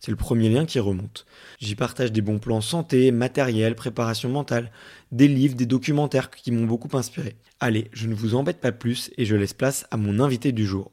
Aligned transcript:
C'est 0.00 0.10
le 0.10 0.16
premier 0.16 0.48
lien 0.48 0.66
qui 0.66 0.78
remonte. 0.78 1.26
J'y 1.58 1.74
partage 1.74 2.12
des 2.12 2.20
bons 2.20 2.38
plans 2.38 2.60
santé, 2.60 3.10
matériel, 3.10 3.74
préparation 3.74 4.28
mentale, 4.28 4.70
des 5.12 5.28
livres, 5.28 5.56
des 5.56 5.66
documentaires 5.66 6.30
qui 6.30 6.52
m'ont 6.52 6.66
beaucoup 6.66 6.94
inspiré. 6.96 7.36
Allez, 7.60 7.90
je 7.92 8.06
ne 8.06 8.14
vous 8.14 8.34
embête 8.34 8.60
pas 8.60 8.72
plus 8.72 9.10
et 9.16 9.24
je 9.24 9.36
laisse 9.36 9.54
place 9.54 9.86
à 9.90 9.96
mon 9.96 10.20
invité 10.20 10.52
du 10.52 10.66
jour. 10.66 10.92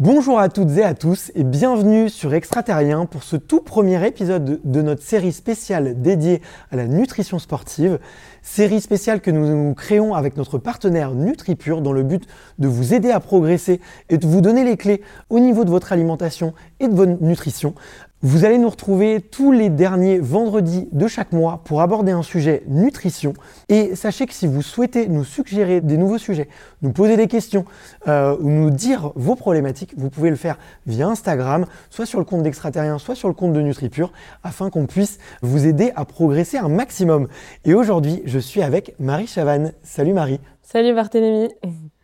Bonjour 0.00 0.38
à 0.38 0.48
toutes 0.48 0.70
et 0.78 0.84
à 0.84 0.94
tous 0.94 1.32
et 1.34 1.42
bienvenue 1.42 2.08
sur 2.08 2.32
Extraterrien 2.32 3.04
pour 3.04 3.24
ce 3.24 3.34
tout 3.34 3.60
premier 3.60 4.06
épisode 4.06 4.60
de 4.62 4.80
notre 4.80 5.02
série 5.02 5.32
spéciale 5.32 6.00
dédiée 6.00 6.40
à 6.70 6.76
la 6.76 6.86
nutrition 6.86 7.40
sportive. 7.40 7.98
Série 8.40 8.80
spéciale 8.80 9.20
que 9.20 9.32
nous 9.32 9.74
créons 9.74 10.14
avec 10.14 10.36
notre 10.36 10.58
partenaire 10.58 11.14
NutriPure 11.14 11.82
dans 11.82 11.92
le 11.92 12.04
but 12.04 12.28
de 12.60 12.68
vous 12.68 12.94
aider 12.94 13.10
à 13.10 13.18
progresser 13.18 13.80
et 14.08 14.18
de 14.18 14.26
vous 14.28 14.40
donner 14.40 14.62
les 14.62 14.76
clés 14.76 15.02
au 15.30 15.40
niveau 15.40 15.64
de 15.64 15.70
votre 15.70 15.92
alimentation 15.92 16.54
et 16.78 16.86
de 16.86 16.94
votre 16.94 17.20
nutrition 17.20 17.74
vous 18.22 18.44
allez 18.44 18.58
nous 18.58 18.68
retrouver 18.68 19.20
tous 19.20 19.52
les 19.52 19.70
derniers 19.70 20.18
vendredis 20.18 20.88
de 20.90 21.06
chaque 21.06 21.32
mois 21.32 21.62
pour 21.64 21.82
aborder 21.82 22.10
un 22.10 22.22
sujet 22.22 22.62
nutrition. 22.66 23.32
Et 23.68 23.94
sachez 23.94 24.26
que 24.26 24.34
si 24.34 24.46
vous 24.46 24.62
souhaitez 24.62 25.08
nous 25.08 25.24
suggérer 25.24 25.80
des 25.80 25.96
nouveaux 25.96 26.18
sujets, 26.18 26.48
nous 26.82 26.92
poser 26.92 27.16
des 27.16 27.28
questions 27.28 27.64
euh, 28.08 28.36
ou 28.40 28.50
nous 28.50 28.70
dire 28.70 29.12
vos 29.14 29.36
problématiques, 29.36 29.94
vous 29.96 30.10
pouvez 30.10 30.30
le 30.30 30.36
faire 30.36 30.58
via 30.86 31.06
Instagram, 31.06 31.66
soit 31.90 32.06
sur 32.06 32.18
le 32.18 32.24
compte 32.24 32.42
d'Extraterrien, 32.42 32.98
soit 32.98 33.14
sur 33.14 33.28
le 33.28 33.34
compte 33.34 33.52
de 33.52 33.60
NutriPure, 33.60 34.12
afin 34.42 34.70
qu'on 34.70 34.86
puisse 34.86 35.18
vous 35.42 35.66
aider 35.66 35.92
à 35.94 36.04
progresser 36.04 36.58
un 36.58 36.68
maximum. 36.68 37.28
Et 37.64 37.74
aujourd'hui, 37.74 38.22
je 38.24 38.38
suis 38.38 38.62
avec 38.62 38.94
Marie 38.98 39.26
Chavanne. 39.28 39.72
Salut 39.82 40.12
Marie. 40.12 40.40
Salut 40.62 40.94
Barthélémy. 40.94 41.48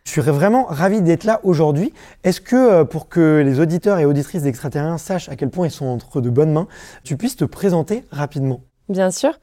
Je 0.05 0.11
suis 0.11 0.21
vraiment 0.21 0.65
ravi 0.65 1.01
d'être 1.01 1.23
là 1.23 1.39
aujourd'hui. 1.43 1.91
Est-ce 2.23 2.39
que 2.39 2.55
euh, 2.55 2.85
pour 2.85 3.09
que 3.09 3.41
les 3.43 3.59
auditeurs 3.59 3.97
et 3.97 4.05
auditrices 4.05 4.43
d'extraterriens 4.43 4.99
sachent 4.99 5.29
à 5.29 5.35
quel 5.35 5.49
point 5.49 5.67
ils 5.67 5.71
sont 5.71 5.87
entre 5.87 6.21
de 6.21 6.29
bonnes 6.29 6.53
mains, 6.53 6.67
tu 7.03 7.17
puisses 7.17 7.35
te 7.35 7.43
présenter 7.43 8.03
rapidement? 8.11 8.61
Bien 8.87 9.09
sûr. 9.09 9.33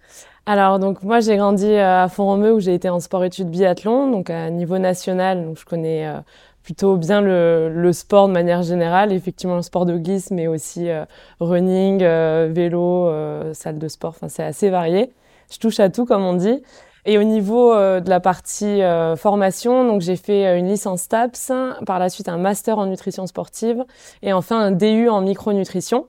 Alors 0.47 0.79
donc 0.79 1.03
moi 1.03 1.19
j'ai 1.19 1.37
grandi 1.37 1.67
euh, 1.67 2.05
à 2.05 2.09
Font-Romeu 2.09 2.55
où 2.55 2.61
j'ai 2.61 2.75
été 2.75 2.89
en 2.89 3.01
sport-études 3.01 3.51
biathlon, 3.51 4.11
donc 4.11 4.31
à 4.31 4.51
niveau 4.51 4.79
national, 4.79 5.45
donc 5.45 5.59
je 5.59 5.65
connais 5.65 6.07
euh, 6.07 6.21
plutôt 6.63 6.97
bien 6.97 7.21
le, 7.21 7.91
sport 7.93 8.29
de 8.29 8.33
manière 8.33 8.63
générale, 8.63 9.13
effectivement 9.13 9.57
le 9.57 9.63
sport 9.63 9.85
de 9.85 9.99
glisse, 9.99 10.31
mais 10.31 10.47
aussi 10.47 10.89
running, 11.41 11.99
vélo, 11.99 13.11
salle 13.53 13.79
de 13.81 13.89
sport, 13.89 14.11
enfin 14.11 14.29
c'est 14.29 14.45
assez 14.45 14.71
varié. 14.71 15.13
Je 15.51 15.59
touche 15.59 15.81
à 15.81 15.91
tout 15.91 16.07
comme 16.07 16.23
on 16.23 16.35
dit. 16.35 16.63
Et 17.05 17.19
au 17.19 17.25
niveau 17.25 17.73
euh, 17.73 18.01
de 18.01 18.09
la 18.09 18.21
partie 18.21 18.81
euh, 18.83 19.17
formation, 19.17 19.85
donc 19.85 20.03
j'ai 20.03 20.15
fait 20.15 20.47
euh, 20.47 20.59
une 20.59 20.69
licence 20.69 21.09
TAPS, 21.09 21.51
par 21.85 21.99
la 21.99 22.09
suite 22.09 22.29
un 22.29 22.37
master 22.37 22.79
en 22.79 22.87
nutrition 22.87 23.27
sportive 23.27 23.85
et 24.23 24.33
enfin 24.33 24.61
un 24.61 24.71
DU 24.71 25.09
en 25.09 25.21
micronutrition. 25.21 26.07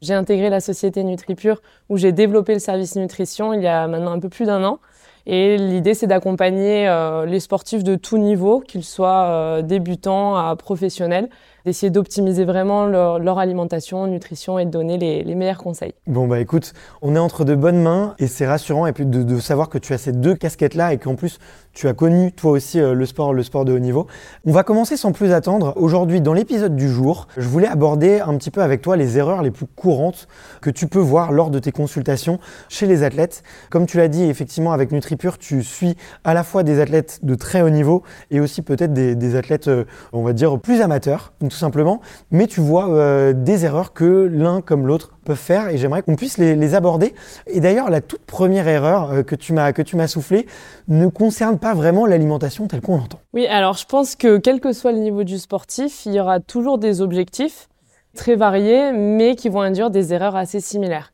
J'ai 0.00 0.14
intégré 0.14 0.48
la 0.48 0.60
société 0.60 1.04
NutriPure 1.04 1.60
où 1.90 1.98
j'ai 1.98 2.12
développé 2.12 2.54
le 2.54 2.60
service 2.60 2.96
nutrition 2.96 3.52
il 3.52 3.62
y 3.62 3.66
a 3.66 3.86
maintenant 3.88 4.12
un 4.12 4.20
peu 4.20 4.30
plus 4.30 4.46
d'un 4.46 4.64
an. 4.64 4.80
Et 5.26 5.58
l'idée, 5.58 5.94
c'est 5.94 6.08
d'accompagner 6.08 6.92
les 7.28 7.38
sportifs 7.38 7.84
de 7.84 7.94
tout 7.94 8.18
niveau, 8.18 8.58
qu'ils 8.58 8.82
soient 8.82 9.62
débutants 9.62 10.34
à 10.34 10.56
professionnels, 10.56 11.28
d'essayer 11.64 11.90
d'optimiser 11.90 12.44
vraiment 12.44 12.86
leur, 12.86 13.38
alimentation, 13.38 14.06
nutrition 14.06 14.58
et 14.58 14.64
de 14.64 14.70
donner 14.70 14.98
les, 14.98 15.34
meilleurs 15.34 15.58
conseils. 15.58 15.94
Bon 16.06 16.26
bah 16.26 16.40
écoute, 16.40 16.74
on 17.00 17.16
est 17.16 17.18
entre 17.18 17.44
de 17.44 17.54
bonnes 17.54 17.80
mains 17.80 18.14
et 18.18 18.26
c'est 18.26 18.46
rassurant 18.46 18.86
et 18.86 18.92
de, 18.92 19.40
savoir 19.40 19.68
que 19.68 19.78
tu 19.78 19.92
as 19.92 19.98
ces 19.98 20.12
deux 20.12 20.34
casquettes 20.34 20.74
là 20.74 20.92
et 20.92 20.98
qu'en 20.98 21.14
plus 21.14 21.38
tu 21.72 21.88
as 21.88 21.94
connu 21.94 22.32
toi 22.32 22.52
aussi 22.52 22.78
euh, 22.78 22.92
le 22.92 23.06
sport, 23.06 23.32
le 23.32 23.42
sport 23.42 23.64
de 23.64 23.72
haut 23.72 23.78
niveau. 23.78 24.06
On 24.44 24.52
va 24.52 24.62
commencer 24.62 24.96
sans 24.96 25.12
plus 25.12 25.32
attendre. 25.32 25.72
Aujourd'hui, 25.76 26.20
dans 26.20 26.34
l'épisode 26.34 26.76
du 26.76 26.88
jour, 26.88 27.28
je 27.36 27.48
voulais 27.48 27.66
aborder 27.66 28.20
un 28.20 28.36
petit 28.36 28.50
peu 28.50 28.62
avec 28.62 28.82
toi 28.82 28.96
les 28.96 29.16
erreurs 29.16 29.42
les 29.42 29.50
plus 29.50 29.66
courantes 29.66 30.28
que 30.60 30.68
tu 30.68 30.86
peux 30.86 30.98
voir 30.98 31.32
lors 31.32 31.50
de 31.50 31.58
tes 31.58 31.72
consultations 31.72 32.38
chez 32.68 32.86
les 32.86 33.02
athlètes. 33.04 33.42
Comme 33.70 33.86
tu 33.86 33.96
l'as 33.96 34.08
dit, 34.08 34.24
effectivement, 34.24 34.72
avec 34.72 34.92
NutriPure, 34.92 35.38
tu 35.38 35.62
suis 35.62 35.96
à 36.24 36.34
la 36.34 36.44
fois 36.44 36.62
des 36.62 36.78
athlètes 36.78 37.20
de 37.22 37.34
très 37.34 37.62
haut 37.62 37.70
niveau 37.70 38.02
et 38.30 38.40
aussi 38.40 38.60
peut-être 38.60 38.92
des, 38.92 39.36
athlètes, 39.36 39.68
euh, 39.68 39.84
on 40.12 40.22
va 40.22 40.34
dire, 40.34 40.58
plus 40.58 40.82
amateurs, 40.82 41.32
tout 41.52 41.58
simplement. 41.58 42.00
Mais 42.30 42.46
tu 42.46 42.60
vois 42.60 42.88
euh, 42.88 43.32
des 43.32 43.64
erreurs 43.64 43.92
que 43.92 44.28
l'un 44.32 44.60
comme 44.60 44.86
l'autre 44.86 45.12
peuvent 45.24 45.36
faire 45.36 45.68
et 45.68 45.78
j'aimerais 45.78 46.02
qu'on 46.02 46.16
puisse 46.16 46.38
les, 46.38 46.74
aborder. 46.74 47.14
Et 47.46 47.60
d'ailleurs, 47.60 47.90
la 47.90 48.00
toute 48.00 48.22
première 48.22 48.66
erreur 48.66 49.12
euh, 49.12 49.22
que 49.22 49.34
tu 49.34 49.52
m'as 49.52 49.72
que 49.72 49.82
tu 49.82 49.96
m'as 49.96 50.06
soufflé 50.06 50.46
ne 50.88 51.06
concerne 51.06 51.58
pas 51.58 51.74
vraiment 51.74 52.06
l'alimentation 52.06 52.66
telle 52.66 52.80
qu'on 52.80 52.96
l'entend. 52.96 53.20
Oui, 53.34 53.46
alors 53.46 53.76
je 53.76 53.84
pense 53.84 54.16
que 54.16 54.38
quel 54.38 54.60
que 54.60 54.72
soit 54.72 54.92
le 54.92 54.98
niveau 54.98 55.24
du 55.24 55.38
sportif, 55.38 56.06
il 56.06 56.14
y 56.14 56.20
aura 56.20 56.40
toujours 56.40 56.78
des 56.78 57.00
objectifs 57.02 57.68
très 58.14 58.36
variés, 58.36 58.92
mais 58.92 59.36
qui 59.36 59.48
vont 59.48 59.60
induire 59.60 59.90
des 59.90 60.12
erreurs 60.12 60.36
assez 60.36 60.60
similaires. 60.60 61.12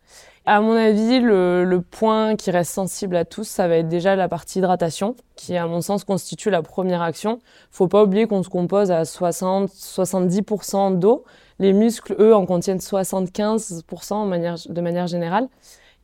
À 0.50 0.62
mon 0.62 0.72
avis, 0.72 1.20
le, 1.20 1.82
point 1.90 2.34
qui 2.34 2.50
reste 2.50 2.72
sensible 2.72 3.16
à 3.16 3.26
tous, 3.26 3.46
ça 3.46 3.68
va 3.68 3.76
être 3.76 3.88
déjà 3.88 4.16
la 4.16 4.30
partie 4.30 4.60
hydratation, 4.60 5.14
qui 5.36 5.54
à 5.58 5.66
mon 5.66 5.82
sens 5.82 6.04
constitue 6.04 6.48
la 6.48 6.62
première 6.62 7.02
action. 7.02 7.38
Faut 7.70 7.86
pas 7.86 8.02
oublier 8.02 8.26
qu'on 8.26 8.42
se 8.42 8.48
compose 8.48 8.90
à 8.90 9.02
60-70% 9.02 10.98
d'eau, 10.98 11.24
les 11.58 11.74
muscles, 11.74 12.16
eux, 12.18 12.34
en 12.34 12.46
contiennent 12.46 12.78
75% 12.78 14.72
de 14.72 14.80
manière 14.80 15.06
générale. 15.06 15.48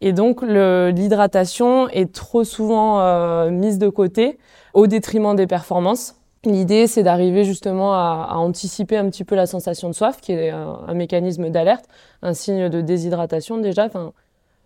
Et 0.02 0.12
donc, 0.12 0.42
l'hydratation 0.42 1.88
est 1.88 2.12
trop 2.12 2.44
souvent 2.44 3.00
euh, 3.00 3.48
mise 3.48 3.78
de 3.78 3.88
côté 3.88 4.38
au 4.74 4.86
détriment 4.86 5.34
des 5.34 5.46
performances. 5.46 6.16
L'idée, 6.44 6.86
c'est 6.86 7.02
d'arriver 7.02 7.44
justement 7.44 7.94
à, 7.94 8.34
anticiper 8.34 8.98
un 8.98 9.08
petit 9.08 9.24
peu 9.24 9.36
la 9.36 9.46
sensation 9.46 9.88
de 9.88 9.94
soif, 9.94 10.20
qui 10.20 10.32
est 10.32 10.50
un, 10.50 10.92
mécanisme 10.92 11.48
d'alerte, 11.48 11.86
un 12.20 12.34
signe 12.34 12.68
de 12.68 12.82
déshydratation 12.82 13.56
déjà. 13.56 13.88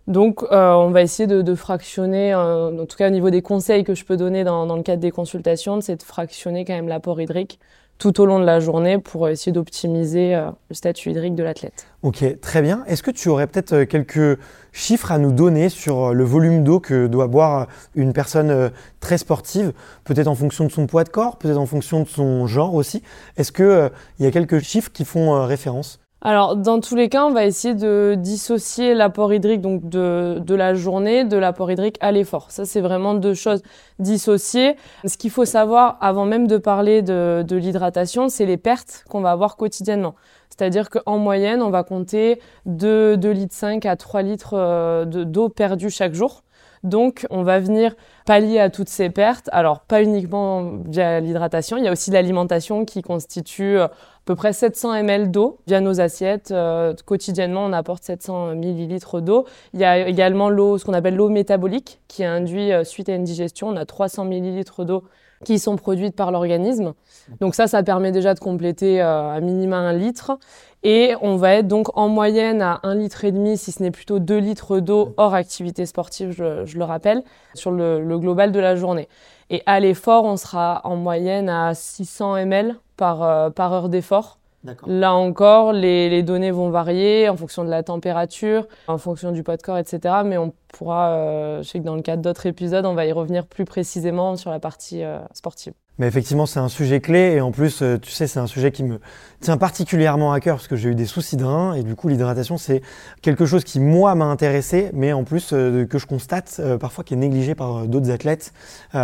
Donc, 0.07 0.43
euh, 0.43 0.71
on 0.73 0.89
va 0.89 1.01
essayer 1.01 1.27
de, 1.27 1.55
fractionner, 1.55 2.33
euh, 2.33 2.81
en 2.81 2.85
tout 2.85 2.97
cas 2.97 3.07
au 3.07 3.11
niveau 3.11 3.29
des 3.29 3.41
conseils 3.41 3.83
que 3.83 3.93
je 3.93 4.05
peux 4.05 4.17
donner 4.17 4.43
dans, 4.43 4.75
le 4.75 4.83
cadre 4.83 5.01
des 5.01 5.11
consultations, 5.11 5.81
c'est 5.81 5.97
de 5.97 6.03
fractionner 6.03 6.65
quand 6.65 6.73
même 6.73 6.87
l'apport 6.87 7.21
hydrique 7.21 7.59
tout 7.99 8.21
au 8.21 8.25
long 8.25 8.39
de 8.39 8.45
la 8.45 8.61
journée 8.61 8.97
pour 8.97 9.27
essayer 9.27 9.51
d'optimiser 9.51 10.33
euh, 10.33 10.49
le 10.69 10.75
statut 10.75 11.11
hydrique 11.11 11.35
de 11.35 11.43
l'athlète. 11.43 11.85
Ok, 12.01 12.23
très 12.39 12.61
bien. 12.61 12.83
Est-ce 12.87 13.03
que 13.03 13.11
tu 13.11 13.27
aurais 13.27 13.45
peut-être 13.45 13.73
euh, 13.73 13.85
quelques 13.85 14.39
chiffres 14.71 15.11
à 15.11 15.19
nous 15.19 15.33
donner 15.33 15.67
sur 15.67 16.07
euh, 16.07 16.13
le 16.13 16.23
volume 16.23 16.63
d'eau 16.63 16.79
que 16.79 17.07
doit 17.07 17.27
boire 17.27 17.67
une 17.95 18.13
personne 18.13 18.71
très 19.01 19.17
sportive, 19.17 19.73
peut-être 20.05 20.27
en 20.27 20.35
fonction 20.35 20.63
de 20.63 20.71
son 20.71 20.87
poids 20.87 21.03
de 21.03 21.09
corps, 21.09 21.37
peut-être 21.37 21.57
en 21.57 21.65
fonction 21.65 22.01
de 22.01 22.07
son 22.07 22.47
genre 22.47 22.73
aussi 22.73 23.03
Est-ce 23.35 23.51
qu'il 23.51 23.91
il 24.17 24.25
y 24.25 24.27
a 24.27 24.31
quelques 24.31 24.59
chiffres 24.59 24.91
qui 24.91 25.03
font 25.03 25.45
référence? 25.45 25.99
Alors, 26.21 26.57
dans 26.57 26.81
tous 26.81 26.95
les 26.95 27.07
cas, 27.07 27.23
on 27.23 27.31
va 27.31 27.45
essayer 27.45 27.73
de 27.73 28.15
dissocier 28.17 28.93
l'apport 28.93 29.33
hydrique 29.33 29.61
donc 29.61 29.87
de, 29.87 30.39
de 30.45 30.53
la 30.53 30.73
journée 30.73 31.23
de 31.23 31.37
l'apport 31.37 31.71
hydrique 31.71 31.95
à 32.01 32.11
l'effort. 32.11 32.51
Ça, 32.51 32.65
c'est 32.65 32.81
vraiment 32.81 33.13
deux 33.13 33.33
choses 33.33 33.61
dissociées. 33.99 34.75
Ce 35.05 35.17
qu'il 35.17 35.31
faut 35.31 35.45
savoir, 35.45 35.97
avant 36.01 36.25
même 36.25 36.45
de 36.45 36.57
parler 36.57 37.01
de, 37.01 37.45
de 37.47 37.55
l'hydratation, 37.55 38.27
c'est 38.27 38.45
les 38.45 38.57
pertes 38.57 39.05
qu'on 39.09 39.21
va 39.21 39.31
avoir 39.31 39.55
quotidiennement. 39.55 40.15
C'est-à-dire 40.49 40.89
qu'en 40.89 41.19
moyenne, 41.19 41.61
on 41.61 41.69
va 41.69 41.83
compter 41.83 42.41
de 42.65 43.15
2 43.17 43.31
litres 43.31 43.55
5 43.55 43.85
à 43.85 43.95
3 43.95 44.21
litres 44.21 44.55
euh, 44.55 45.05
d'eau 45.05 45.47
perdue 45.47 45.89
chaque 45.89 46.13
jour. 46.13 46.43
Donc, 46.83 47.25
on 47.29 47.43
va 47.43 47.59
venir 47.59 47.95
pallier 48.25 48.59
à 48.59 48.69
toutes 48.69 48.89
ces 48.89 49.09
pertes. 49.09 49.49
Alors, 49.51 49.81
pas 49.81 50.01
uniquement 50.01 50.71
via 50.85 51.19
l'hydratation, 51.19 51.77
il 51.77 51.83
y 51.83 51.87
a 51.87 51.91
aussi 51.91 52.11
l'alimentation 52.11 52.85
qui 52.85 53.01
constitue 53.01 53.77
euh, 53.77 53.85
à 53.85 53.91
peu 54.25 54.35
près 54.35 54.53
700 54.53 54.93
ml 54.93 55.31
d'eau 55.31 55.57
via 55.67 55.81
nos 55.81 55.99
assiettes. 55.99 56.51
Euh, 56.51 56.93
quotidiennement, 57.05 57.65
on 57.65 57.73
apporte 57.73 58.03
700 58.03 58.55
millilitres 58.55 59.21
d'eau. 59.21 59.45
Il 59.73 59.79
y 59.79 59.85
a 59.85 60.07
également 60.07 60.49
l'eau, 60.49 60.77
ce 60.77 60.85
qu'on 60.85 60.93
appelle 60.93 61.15
l'eau 61.15 61.29
métabolique, 61.29 61.99
qui 62.07 62.23
est 62.23 62.27
induite 62.27 62.71
euh, 62.71 62.83
suite 62.83 63.09
à 63.09 63.15
une 63.15 63.23
digestion. 63.23 63.67
On 63.67 63.75
a 63.75 63.85
300 63.85 64.25
millilitres 64.25 64.85
d'eau 64.85 65.03
qui 65.45 65.57
sont 65.57 65.77
produites 65.77 66.17
par 66.17 66.31
l'organisme. 66.31 66.93
Donc 67.39 67.55
ça, 67.55 67.67
ça 67.67 67.81
permet 67.81 68.11
déjà 68.11 68.33
de 68.33 68.39
compléter 68.39 68.99
à 68.99 69.39
minima 69.39 69.77
un 69.77 69.93
litre. 69.93 70.37
Et 70.83 71.13
on 71.21 71.35
va 71.35 71.55
être 71.55 71.67
donc 71.67 71.97
en 71.97 72.07
moyenne 72.07 72.61
à 72.61 72.79
1 72.83 72.95
litre 72.95 73.25
et 73.25 73.31
demi, 73.31 73.57
si 73.57 73.71
ce 73.71 73.83
n'est 73.83 73.91
plutôt 73.91 74.19
2 74.19 74.37
litres 74.37 74.79
d'eau 74.79 75.13
hors 75.17 75.33
activité 75.33 75.85
sportive, 75.85 76.31
je, 76.31 76.77
le 76.77 76.83
rappelle, 76.83 77.23
sur 77.53 77.71
le, 77.71 78.17
global 78.17 78.51
de 78.51 78.59
la 78.59 78.75
journée. 78.75 79.09
Et 79.49 79.61
à 79.65 79.79
l'effort, 79.79 80.23
on 80.23 80.37
sera 80.37 80.81
en 80.85 80.95
moyenne 80.95 81.49
à 81.49 81.73
600 81.73 82.37
ml 82.37 82.75
par, 82.95 83.23
euh, 83.23 83.49
par 83.49 83.73
heure 83.73 83.89
d'effort. 83.89 84.37
Là 84.85 85.13
encore, 85.13 85.71
les, 85.71 86.09
les, 86.09 86.21
données 86.21 86.51
vont 86.51 86.69
varier 86.69 87.29
en 87.29 87.37
fonction 87.37 87.63
de 87.63 87.69
la 87.69 87.81
température, 87.81 88.67
en 88.87 88.97
fonction 88.97 89.31
du 89.31 89.41
poids 89.41 89.55
de 89.55 89.61
corps, 89.61 89.77
etc. 89.77 90.15
Mais 90.25 90.37
on 90.37 90.53
pourra, 90.71 91.09
euh, 91.09 91.63
je 91.63 91.69
sais 91.69 91.79
que 91.79 91.83
dans 91.83 91.95
le 91.95 92.01
cadre 92.01 92.21
d'autres 92.21 92.45
épisodes, 92.45 92.85
on 92.85 92.93
va 92.93 93.05
y 93.05 93.11
revenir 93.11 93.45
plus 93.45 93.65
précisément 93.65 94.35
sur 94.35 94.51
la 94.51 94.59
partie 94.59 95.03
euh, 95.03 95.19
sportive. 95.33 95.73
Mais 95.97 96.07
effectivement, 96.07 96.45
c'est 96.45 96.61
un 96.61 96.69
sujet 96.69 97.01
clé 97.01 97.33
et 97.35 97.41
en 97.41 97.51
plus, 97.51 97.81
euh, 97.81 97.97
tu 97.97 98.11
sais, 98.11 98.25
c'est 98.25 98.39
un 98.39 98.47
sujet 98.47 98.71
qui 98.71 98.83
me 98.85 98.99
tient 99.41 99.57
particulièrement 99.57 100.31
à 100.31 100.39
cœur 100.39 100.55
parce 100.55 100.69
que 100.69 100.77
j'ai 100.77 100.89
eu 100.89 100.95
des 100.95 101.05
soucis 101.05 101.35
de 101.35 101.43
rein 101.43 101.73
et 101.73 101.83
du 101.83 101.95
coup, 101.95 102.07
l'hydratation, 102.07 102.57
c'est 102.57 102.81
quelque 103.21 103.45
chose 103.45 103.65
qui, 103.65 103.81
moi, 103.81 104.15
m'a 104.15 104.25
intéressé, 104.25 104.91
mais 104.93 105.11
en 105.11 105.25
plus, 105.25 105.49
que 105.49 105.97
je 105.97 106.05
constate 106.05 106.61
parfois 106.79 107.03
qui 107.03 107.15
est 107.15 107.17
négligé 107.17 107.53
par 107.53 107.85
d'autres 107.85 108.11
athlètes 108.11 108.53
et 108.93 108.97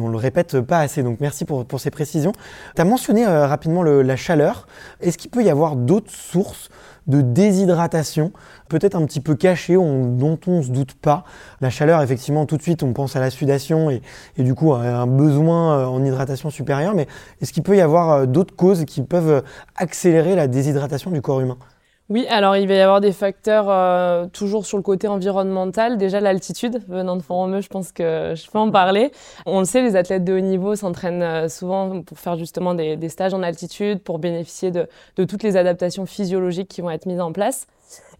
on 0.00 0.08
le 0.08 0.16
répète 0.16 0.60
pas 0.60 0.78
assez. 0.78 1.02
Donc, 1.02 1.18
merci 1.18 1.44
pour, 1.44 1.66
ces 1.80 1.90
précisions. 1.90 2.32
Tu 2.76 2.80
as 2.80 2.84
mentionné 2.84 3.26
rapidement 3.26 3.82
la 3.82 4.16
chaleur. 4.16 4.68
Est-ce 5.00 5.18
qu'il 5.18 5.32
peut 5.32 5.42
y 5.42 5.50
avoir 5.50 5.74
d'autres 5.74 6.12
sources 6.12 6.70
de 7.06 7.20
déshydratation, 7.20 8.32
peut-être 8.68 8.96
un 8.96 9.04
petit 9.06 9.20
peu 9.20 9.34
cachée, 9.34 9.74
dont 9.74 10.38
on 10.46 10.58
ne 10.58 10.62
se 10.62 10.70
doute 10.70 10.94
pas. 10.94 11.24
La 11.60 11.70
chaleur, 11.70 12.02
effectivement, 12.02 12.46
tout 12.46 12.56
de 12.56 12.62
suite, 12.62 12.82
on 12.82 12.92
pense 12.92 13.16
à 13.16 13.20
la 13.20 13.30
sudation 13.30 13.90
et, 13.90 14.02
du 14.38 14.54
coup 14.54 14.72
à 14.74 14.80
un 14.80 15.06
besoin 15.06 15.78
euh, 15.78 15.84
en 15.86 16.04
hydratation 16.04 16.50
supérieure, 16.50 16.94
mais 16.94 17.06
est-ce 17.40 17.52
qu'il 17.52 17.62
peut 17.62 17.76
y 17.76 17.80
avoir 17.80 18.10
euh, 18.10 18.26
d'autres 18.26 18.54
causes 18.54 18.84
qui 18.84 19.02
peuvent 19.02 19.30
euh, 19.30 19.40
accélérer 19.76 20.34
la 20.34 20.48
déshydratation 20.48 21.10
du 21.10 21.20
corps 21.22 21.40
humain? 21.40 21.58
Oui, 22.08 22.24
alors 22.28 22.56
il 22.56 22.68
va 22.68 22.74
y 22.74 22.80
avoir 22.80 23.00
des 23.00 23.10
facteurs 23.10 23.66
euh, 23.68 24.28
toujours 24.28 24.64
sur 24.64 24.76
le 24.76 24.82
côté 24.84 25.08
environnemental. 25.08 25.98
Déjà 25.98 26.20
l'altitude, 26.20 26.80
venant 26.86 27.16
de 27.16 27.22
Font-Romeu, 27.22 27.60
je 27.60 27.68
pense 27.68 27.90
que 27.90 28.32
je 28.36 28.48
peux 28.48 28.58
en 28.58 28.70
parler. 28.70 29.10
On 29.44 29.58
le 29.58 29.64
sait, 29.64 29.82
les 29.82 29.96
athlètes 29.96 30.22
de 30.22 30.34
haut 30.34 30.40
niveau 30.40 30.76
s'entraînent 30.76 31.22
euh, 31.22 31.48
souvent 31.48 32.02
pour 32.02 32.20
faire 32.20 32.36
justement 32.36 32.74
des, 32.74 33.08
stages 33.08 33.34
en 33.34 33.42
altitude, 33.42 34.00
pour 34.02 34.20
bénéficier 34.20 34.70
de, 34.70 34.86
toutes 35.16 35.42
les 35.42 35.56
adaptations 35.56 36.06
physiologiques 36.06 36.68
qui 36.68 36.80
vont 36.80 36.90
être 36.90 37.06
mises 37.06 37.20
en 37.20 37.32
place. 37.32 37.66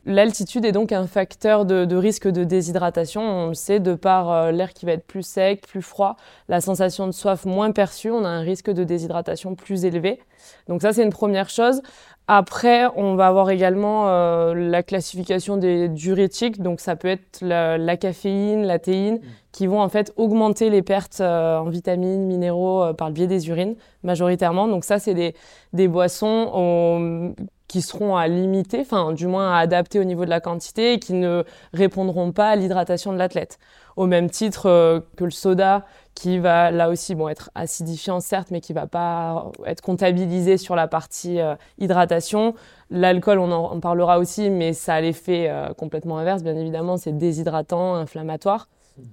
L'altitude 0.09 0.65
est 0.65 0.71
donc 0.71 0.93
un 0.93 1.09
facteur 1.09 1.65
de, 1.65 1.97
risque 1.97 2.29
de 2.29 2.45
déshydratation. 2.45 3.23
On 3.23 3.49
le 3.49 3.55
sait, 3.55 3.81
de 3.81 3.97
par 3.97 4.31
euh, 4.31 4.53
l'air 4.53 4.73
qui 4.73 4.87
va 4.87 4.93
être 4.93 5.05
plus 5.05 5.27
sec, 5.27 5.67
plus 5.67 5.83
froid, 5.83 6.17
la 6.49 6.61
sensation 6.61 7.09
de 7.09 7.13
soif 7.13 7.45
moins 7.45 7.73
perçue, 7.73 8.13
on 8.13 8.25
a 8.25 8.29
un 8.29 8.41
risque 8.41 8.71
de 8.71 8.85
déshydratation 8.85 9.57
plus 9.57 9.85
élevé. 9.85 10.21
Donc 10.69 10.83
ça, 10.83 10.93
c'est 10.93 11.03
une 11.03 11.13
première 11.13 11.51
chose. 11.51 11.83
Après, 12.29 12.87
on 12.95 13.17
va 13.17 13.27
avoir 13.27 13.51
également 13.51 14.09
euh, 14.09 14.55
la 14.55 14.85
classification 14.85 15.57
des 15.57 15.89
diurétiques, 15.89 16.63
donc 16.63 16.79
ça 16.79 16.95
peut 16.95 17.09
être 17.09 17.41
la, 17.41 17.97
caféine, 17.97 18.65
la 18.65 18.79
théine, 18.79 19.19
qui 19.51 19.67
vont 19.67 19.81
en 19.81 19.89
fait 19.89 20.13
augmenter 20.17 20.71
les 20.71 20.83
pertes 20.83 21.21
euh, 21.21 21.59
en 21.59 21.69
vitamines, 21.69 22.27
minéraux 22.27 22.95
par 22.95 23.09
le 23.09 23.15
biais 23.15 23.27
des 23.27 23.49
urines 23.49 23.75
majoritairement. 24.05 24.69
Donc 24.69 24.85
ça, 24.85 25.01
c'est 25.01 25.35
des 25.73 25.89
boissons 25.89 27.35
qui 27.69 27.83
seront 27.83 28.17
à 28.17 28.29
limiter, 28.29 28.81
enfin 28.81 29.13
du 29.13 29.27
moins 29.27 29.53
à 29.53 29.59
adapter 29.59 29.99
au 29.99 30.05
niveau 30.05 30.25
de 30.25 30.31
la 30.31 30.41
quantité 30.41 30.95
et 30.95 30.99
qui 30.99 31.13
ne 31.15 31.45
répondront 31.73 32.33
pas 32.33 32.51
à 32.51 32.57
l'hydratation 32.57 33.13
de 33.13 33.19
l'athlète. 33.19 33.59
Au 33.97 34.07
même 34.07 34.29
titre 34.29 35.03
que 35.17 35.25
le 35.25 35.31
soda, 35.31 35.85
qui 36.17 36.39
va 36.39 36.71
là 36.71 36.89
aussi 36.89 37.15
bon, 37.15 37.29
être 37.29 37.51
acidifiant 37.55 38.21
certes, 38.21 38.49
mais 38.51 38.61
qui 38.61 38.73
va 38.73 38.87
pas 38.87 39.53
être 39.67 39.83
comptabilisé 39.83 40.57
sur 40.57 40.75
la 40.75 40.89
partie 40.89 41.41
euh, 41.41 41.55
hydratation. 41.79 42.55
L'alcool, 42.91 43.39
on 43.39 43.53
en 43.53 43.79
parlera 43.81 44.19
aussi, 44.19 44.49
mais 44.49 44.73
ça 44.73 44.95
a 44.95 45.01
l'effet 45.03 45.49
euh, 45.49 45.75
complètement 45.75 46.19
inverse, 46.19 46.43
bien 46.43 46.57
évidemment, 46.57 46.97
c'est 46.97 47.13
déshydratant, 47.13 47.95
inflammatoire, 47.95 48.69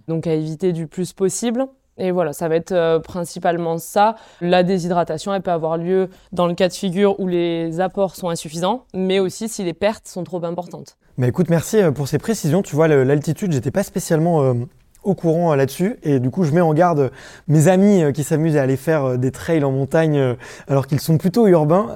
donc 0.08 0.28
à 0.28 0.34
éviter 0.34 0.72
du 0.72 0.88
plus 0.88 1.12
possible. 1.12 1.68
Et 1.98 2.12
voilà, 2.12 2.34
ça 2.34 2.48
va 2.48 2.56
être 2.56 2.72
euh, 2.72 3.00
principalement 3.00 3.78
ça. 3.78 4.16
La 4.42 4.64
déshydratation, 4.64 5.34
elle 5.34 5.42
peut 5.42 5.52
avoir 5.52 5.78
lieu 5.78 6.10
dans 6.32 6.48
le 6.48 6.56
cas 6.56 6.68
de 6.68 6.74
figure 6.74 7.20
où 7.20 7.28
les 7.28 7.80
apports 7.80 8.16
sont 8.16 8.30
insuffisants, 8.30 8.86
mais 8.94 9.20
aussi 9.20 9.50
si 9.50 9.64
les 9.64 9.74
pertes 9.74 10.08
sont 10.08 10.24
trop 10.24 10.44
importantes. 10.44 10.98
Mais 11.18 11.28
écoute, 11.28 11.50
merci 11.50 11.78
pour 11.94 12.08
ces 12.08 12.18
précisions. 12.18 12.64
Tu 12.64 12.76
vois, 12.76 12.88
l'altitude, 12.88 13.52
j'étais 13.52 13.70
pas 13.70 13.84
spécialement 13.84 14.56
au 15.04 15.16
courant 15.16 15.52
euh, 15.52 15.56
là-dessus. 15.56 15.98
Et 16.04 16.20
du 16.20 16.30
coup, 16.30 16.44
je 16.44 16.52
mets 16.52 16.62
en 16.62 16.74
garde 16.74 17.12
mes 17.48 17.68
amis 17.68 18.04
euh, 18.04 18.12
qui 18.12 18.24
s'amusent 18.24 18.58
à 18.58 18.62
aller 18.62 18.78
faire 18.78 19.04
euh, 19.06 19.18
des 19.18 19.32
trails 19.32 19.64
en 19.64 19.72
montagne 19.72 20.36
alors 20.68 20.88
qu'ils 20.88 21.00
sont 21.00 21.18
plutôt 21.18 21.48
urbains. 21.48 21.96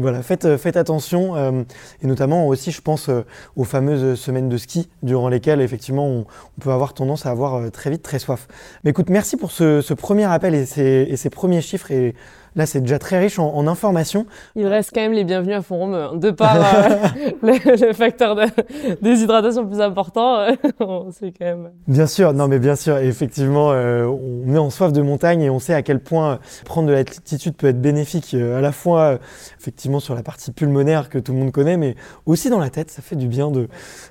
voilà, 0.00 0.22
faites, 0.22 0.56
faites 0.56 0.76
attention. 0.76 1.64
et 2.02 2.06
notamment 2.06 2.46
aussi, 2.46 2.70
je 2.70 2.80
pense 2.80 3.10
aux 3.56 3.64
fameuses 3.64 4.18
semaines 4.18 4.48
de 4.48 4.56
ski 4.56 4.88
durant 5.02 5.28
lesquelles, 5.28 5.60
effectivement, 5.60 6.06
on, 6.06 6.24
peut 6.60 6.70
avoir 6.70 6.94
tendance 6.94 7.26
à 7.26 7.30
avoir 7.30 7.70
très 7.70 7.90
vite 7.90 8.02
très 8.02 8.18
soif. 8.18 8.46
Mais 8.84 8.90
écoute, 8.90 9.10
merci 9.10 9.36
pour 9.36 9.50
ce, 9.50 9.92
premier 9.94 10.24
appel 10.24 10.54
et 10.54 10.66
ces 11.16 11.30
premiers 11.30 11.60
chiffres. 11.60 11.90
Et 11.90 12.14
Là, 12.54 12.66
c'est 12.66 12.80
déjà 12.80 12.98
très 12.98 13.18
riche 13.18 13.38
en, 13.38 13.66
informations. 13.66 14.26
Il 14.56 14.66
reste 14.66 14.90
quand 14.94 15.00
même 15.00 15.12
les 15.12 15.24
bienvenus 15.24 15.56
à 15.56 15.62
Forum, 15.62 15.94
hein. 15.94 16.10
de 16.14 16.30
par 16.30 16.56
euh, 16.56 17.08
le, 17.42 17.92
facteur 17.94 18.34
de 18.34 18.42
déshydratation 19.00 19.66
plus 19.66 19.80
important. 19.80 20.40
Euh, 20.40 20.54
c'est 21.12 21.32
quand 21.32 21.46
même. 21.46 21.70
Bien 21.88 22.06
sûr, 22.06 22.34
non, 22.34 22.48
mais 22.48 22.58
bien 22.58 22.76
sûr, 22.76 22.98
effectivement, 22.98 23.72
euh, 23.72 24.04
on 24.04 24.54
est 24.54 24.58
en 24.58 24.68
soif 24.68 24.92
de 24.92 25.00
montagne 25.00 25.42
et 25.42 25.50
on 25.50 25.60
sait 25.60 25.72
à 25.72 25.82
quel 25.82 26.00
point 26.00 26.40
prendre 26.64 26.88
de 26.88 26.92
l'altitude 26.92 27.54
peut 27.54 27.68
être 27.68 27.80
bénéfique, 27.80 28.34
à 28.34 28.60
la 28.60 28.72
fois 28.72 29.18
effectivement 29.58 30.00
sur 30.00 30.14
la 30.14 30.22
partie 30.22 30.52
pulmonaire 30.52 31.08
que 31.08 31.18
tout 31.18 31.32
le 31.32 31.38
monde 31.38 31.52
connaît, 31.52 31.76
mais 31.76 31.94
aussi 32.26 32.50
dans 32.50 32.58
la 32.58 32.68
tête. 32.68 32.90
Ça 32.90 33.00
fait 33.00 33.16
du 33.16 33.28
bien 33.28 33.50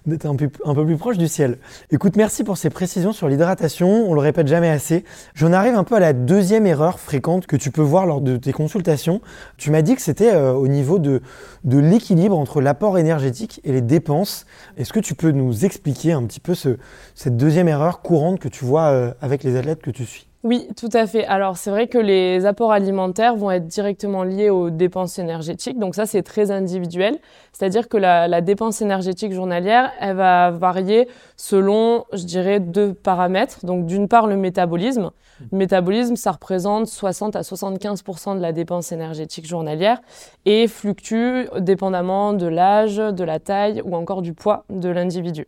d'être 0.05 0.25
un 0.25 0.35
peu, 0.35 0.49
un 0.65 0.73
peu 0.73 0.85
plus 0.85 0.97
proche 0.97 1.17
du 1.17 1.27
ciel. 1.27 1.57
Écoute, 1.91 2.15
merci 2.15 2.43
pour 2.43 2.57
ces 2.57 2.69
précisions 2.69 3.11
sur 3.11 3.27
l'hydratation. 3.27 4.09
On 4.09 4.13
le 4.13 4.21
répète 4.21 4.47
jamais 4.47 4.69
assez. 4.69 5.03
J'en 5.35 5.53
arrive 5.53 5.75
un 5.75 5.83
peu 5.83 5.95
à 5.95 5.99
la 5.99 6.13
deuxième 6.13 6.65
erreur 6.65 6.99
fréquente 6.99 7.45
que 7.45 7.55
tu 7.55 7.69
peux 7.69 7.81
voir 7.81 8.05
lors 8.05 8.21
de 8.21 8.30
tes 8.37 8.53
consultations, 8.53 9.21
tu 9.57 9.71
m'as 9.71 9.81
dit 9.81 9.95
que 9.95 10.01
c'était 10.01 10.33
euh, 10.33 10.53
au 10.53 10.67
niveau 10.67 10.99
de, 10.99 11.21
l'équilibre 11.63 12.37
entre 12.37 12.61
l'apport 12.61 12.97
énergétique 12.97 13.61
et 13.63 13.71
les 13.71 13.81
dépenses. 13.81 14.45
Est-ce 14.77 14.93
que 14.93 14.99
tu 14.99 15.15
peux 15.15 15.31
nous 15.31 15.65
expliquer 15.65 16.13
un 16.13 16.23
petit 16.23 16.39
peu 16.39 16.55
ce, 16.55 16.77
cette 17.15 17.37
deuxième 17.37 17.67
erreur 17.67 18.01
courante 18.01 18.39
que 18.39 18.47
tu 18.47 18.65
vois 18.65 18.89
euh, 18.89 19.13
avec 19.21 19.43
les 19.43 19.55
athlètes 19.55 19.81
que 19.81 19.91
tu 19.91 20.05
suis? 20.05 20.30
Oui, 20.43 20.67
tout 20.75 20.89
à 20.93 21.05
fait. 21.05 21.23
Alors 21.25 21.55
c'est 21.57 21.69
vrai 21.69 21.87
que 21.87 21.99
les 21.99 22.47
apports 22.47 22.71
alimentaires 22.71 23.35
vont 23.35 23.51
être 23.51 23.67
directement 23.67 24.23
liés 24.23 24.49
aux 24.49 24.71
dépenses 24.71 25.19
énergétiques. 25.19 25.77
Donc 25.77 25.93
ça, 25.93 26.07
c'est 26.07 26.23
très 26.23 26.49
individuel. 26.49 27.19
C'est-à-dire 27.51 27.87
que 27.87 27.97
la, 27.97 28.41
dépense 28.41 28.81
énergétique 28.81 29.33
journalière, 29.33 29.91
elle 29.99 30.15
va 30.15 30.49
varier 30.49 31.07
selon, 31.37 32.05
je 32.11 32.23
dirais, 32.23 32.59
deux 32.59 32.95
paramètres. 32.95 33.63
Donc 33.63 33.85
d'une 33.85 34.07
part, 34.07 34.25
le 34.25 34.35
métabolisme. 34.35 35.11
Le 35.51 35.57
métabolisme, 35.59 36.15
ça 36.15 36.31
représente 36.31 36.87
60 36.87 37.35
à 37.35 37.41
75% 37.41 38.35
de 38.35 38.41
la 38.41 38.51
dépense 38.51 38.91
énergétique 38.91 39.45
journalière 39.45 40.01
et 40.45 40.67
fluctue 40.67 41.49
dépendamment 41.59 42.33
de 42.33 42.47
l'âge, 42.47 42.97
de 42.97 43.23
la 43.23 43.39
taille 43.39 43.83
ou 43.85 43.95
encore 43.95 44.23
du 44.23 44.33
poids 44.33 44.65
de 44.71 44.89
l'individu. 44.89 45.47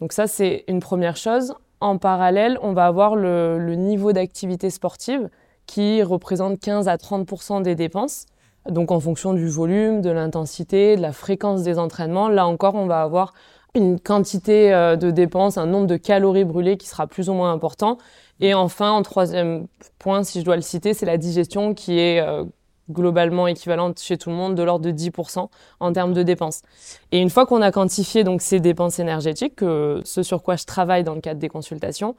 Donc 0.00 0.12
ça, 0.12 0.28
c'est 0.28 0.64
une 0.68 0.78
première 0.78 1.16
chose. 1.16 1.54
En 1.80 1.98
parallèle, 1.98 2.58
on 2.62 2.72
va 2.72 2.86
avoir 2.86 3.14
le, 3.14 3.74
niveau 3.74 4.12
d'activité 4.12 4.70
sportive 4.70 5.28
qui 5.66 6.02
représente 6.02 6.58
15 6.58 6.88
à 6.88 6.96
30% 6.96 7.62
des 7.62 7.74
dépenses. 7.74 8.26
Donc 8.68 8.90
en 8.90 9.00
fonction 9.00 9.32
du 9.32 9.48
volume, 9.48 10.00
de 10.00 10.10
l'intensité, 10.10 10.96
de 10.96 11.02
la 11.02 11.12
fréquence 11.12 11.62
des 11.62 11.78
entraînements, 11.78 12.28
là 12.28 12.46
encore, 12.46 12.74
on 12.74 12.86
va 12.86 13.02
avoir 13.02 13.32
une 13.74 14.00
quantité 14.00 14.72
euh, 14.74 14.96
de 14.96 15.10
dépenses, 15.10 15.56
un 15.56 15.66
nombre 15.66 15.86
de 15.86 15.96
calories 15.96 16.44
brûlées 16.44 16.76
qui 16.76 16.88
sera 16.88 17.06
plus 17.06 17.28
ou 17.28 17.34
moins 17.34 17.52
important. 17.52 17.98
Et 18.40 18.54
enfin, 18.54 18.90
en 18.90 19.02
troisième 19.02 19.66
point, 19.98 20.24
si 20.24 20.40
je 20.40 20.44
dois 20.44 20.56
le 20.56 20.62
citer, 20.62 20.94
c'est 20.94 21.06
la 21.06 21.18
digestion 21.18 21.74
qui 21.74 21.98
est 21.98 22.20
euh, 22.20 22.44
globalement 22.90 23.46
équivalente 23.46 24.00
chez 24.00 24.18
tout 24.18 24.30
le 24.30 24.36
monde 24.36 24.54
de 24.54 24.62
l'ordre 24.62 24.84
de 24.84 24.90
10% 24.90 25.48
en 25.80 25.92
termes 25.92 26.12
de 26.12 26.22
dépenses. 26.22 26.62
Et 27.12 27.20
une 27.20 27.30
fois 27.30 27.46
qu'on 27.46 27.62
a 27.62 27.72
quantifié 27.72 28.24
donc 28.24 28.42
ces 28.42 28.60
dépenses 28.60 28.98
énergétiques, 28.98 29.60
ce 29.60 30.22
sur 30.22 30.42
quoi 30.42 30.56
je 30.56 30.64
travaille 30.64 31.04
dans 31.04 31.14
le 31.14 31.20
cadre 31.20 31.40
des 31.40 31.48
consultations, 31.48 32.14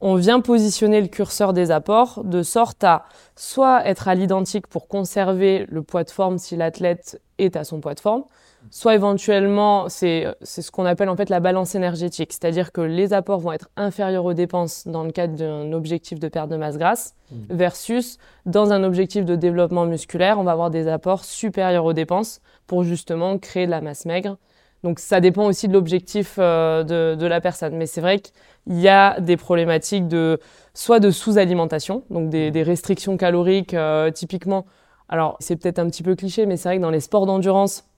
on 0.00 0.14
vient 0.14 0.40
positionner 0.40 1.00
le 1.00 1.08
curseur 1.08 1.52
des 1.52 1.70
apports 1.70 2.22
de 2.24 2.42
sorte 2.42 2.84
à 2.84 3.04
soit 3.36 3.84
être 3.86 4.08
à 4.08 4.14
l'identique 4.14 4.66
pour 4.66 4.86
conserver 4.86 5.66
le 5.68 5.82
poids 5.82 6.04
de 6.04 6.10
forme 6.10 6.38
si 6.38 6.56
l'athlète 6.56 7.20
est 7.38 7.56
à 7.56 7.64
son 7.64 7.80
poids 7.80 7.94
de 7.94 8.00
forme, 8.00 8.24
soit 8.70 8.94
éventuellement, 8.94 9.88
c'est 9.88 10.26
ce 10.42 10.70
qu'on 10.70 10.84
appelle 10.84 11.08
en 11.08 11.16
fait 11.16 11.30
la 11.30 11.40
balance 11.40 11.74
énergétique, 11.74 12.32
c'est-à-dire 12.32 12.72
que 12.72 12.80
les 12.80 13.12
apports 13.12 13.40
vont 13.40 13.52
être 13.52 13.70
inférieurs 13.76 14.24
aux 14.24 14.34
dépenses 14.34 14.86
dans 14.86 15.04
le 15.04 15.10
cadre 15.10 15.36
d'un 15.36 15.72
objectif 15.72 16.18
de 16.18 16.28
perte 16.28 16.50
de 16.50 16.56
masse 16.56 16.78
grasse, 16.78 17.14
mmh. 17.30 17.36
versus 17.50 18.18
dans 18.46 18.72
un 18.72 18.84
objectif 18.84 19.24
de 19.24 19.36
développement 19.36 19.86
musculaire, 19.86 20.38
on 20.38 20.44
va 20.44 20.52
avoir 20.52 20.70
des 20.70 20.88
apports 20.88 21.24
supérieurs 21.24 21.84
aux 21.84 21.92
dépenses 21.92 22.40
pour 22.66 22.84
justement 22.84 23.38
créer 23.38 23.66
de 23.66 23.70
la 23.70 23.80
masse 23.80 24.04
maigre. 24.04 24.36
Donc 24.84 25.00
ça 25.00 25.20
dépend 25.20 25.46
aussi 25.46 25.68
de 25.68 25.72
l'objectif 25.72 26.36
euh, 26.38 26.84
de, 27.16 27.26
la 27.26 27.40
personne. 27.40 27.76
Mais 27.76 27.86
c'est 27.86 28.00
vrai 28.00 28.20
qu'il 28.20 28.78
y 28.78 28.88
a 28.88 29.20
des 29.20 29.36
problématiques 29.36 30.06
de 30.06 30.38
soit 30.74 31.00
de 31.00 31.10
sous-alimentation, 31.10 32.04
donc 32.10 32.30
des, 32.30 32.62
restrictions 32.62 33.16
caloriques 33.16 33.74
euh, 33.74 34.10
typiquement. 34.10 34.66
Alors 35.08 35.36
c'est 35.40 35.56
peut-être 35.56 35.78
un 35.78 35.86
petit 35.88 36.02
peu 36.02 36.14
cliché, 36.14 36.46
mais 36.46 36.56
c'est 36.56 36.68
vrai 36.68 36.76
que 36.76 36.82
dans 36.82 36.90
les 36.90 37.00
sports 37.00 37.26
d'endurance, 37.26 37.88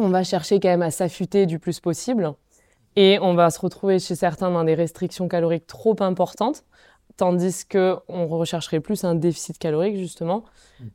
on 0.00 0.08
va 0.08 0.24
chercher 0.24 0.60
quand 0.60 0.68
même 0.68 0.82
à 0.82 0.90
s'affûter 0.90 1.46
du 1.46 1.58
plus 1.58 1.80
possible. 1.80 2.32
Et 2.96 3.18
on 3.20 3.34
va 3.34 3.50
se 3.50 3.60
retrouver 3.60 3.98
chez 3.98 4.14
certains 4.14 4.50
dans 4.50 4.64
des 4.64 4.74
restrictions 4.74 5.28
caloriques 5.28 5.66
trop 5.66 5.94
importantes, 6.00 6.64
tandis 7.16 7.64
qu'on 7.64 8.26
rechercherait 8.26 8.80
plus 8.80 9.04
un 9.04 9.14
déficit 9.14 9.58
calorique, 9.58 9.96
justement, 9.96 10.44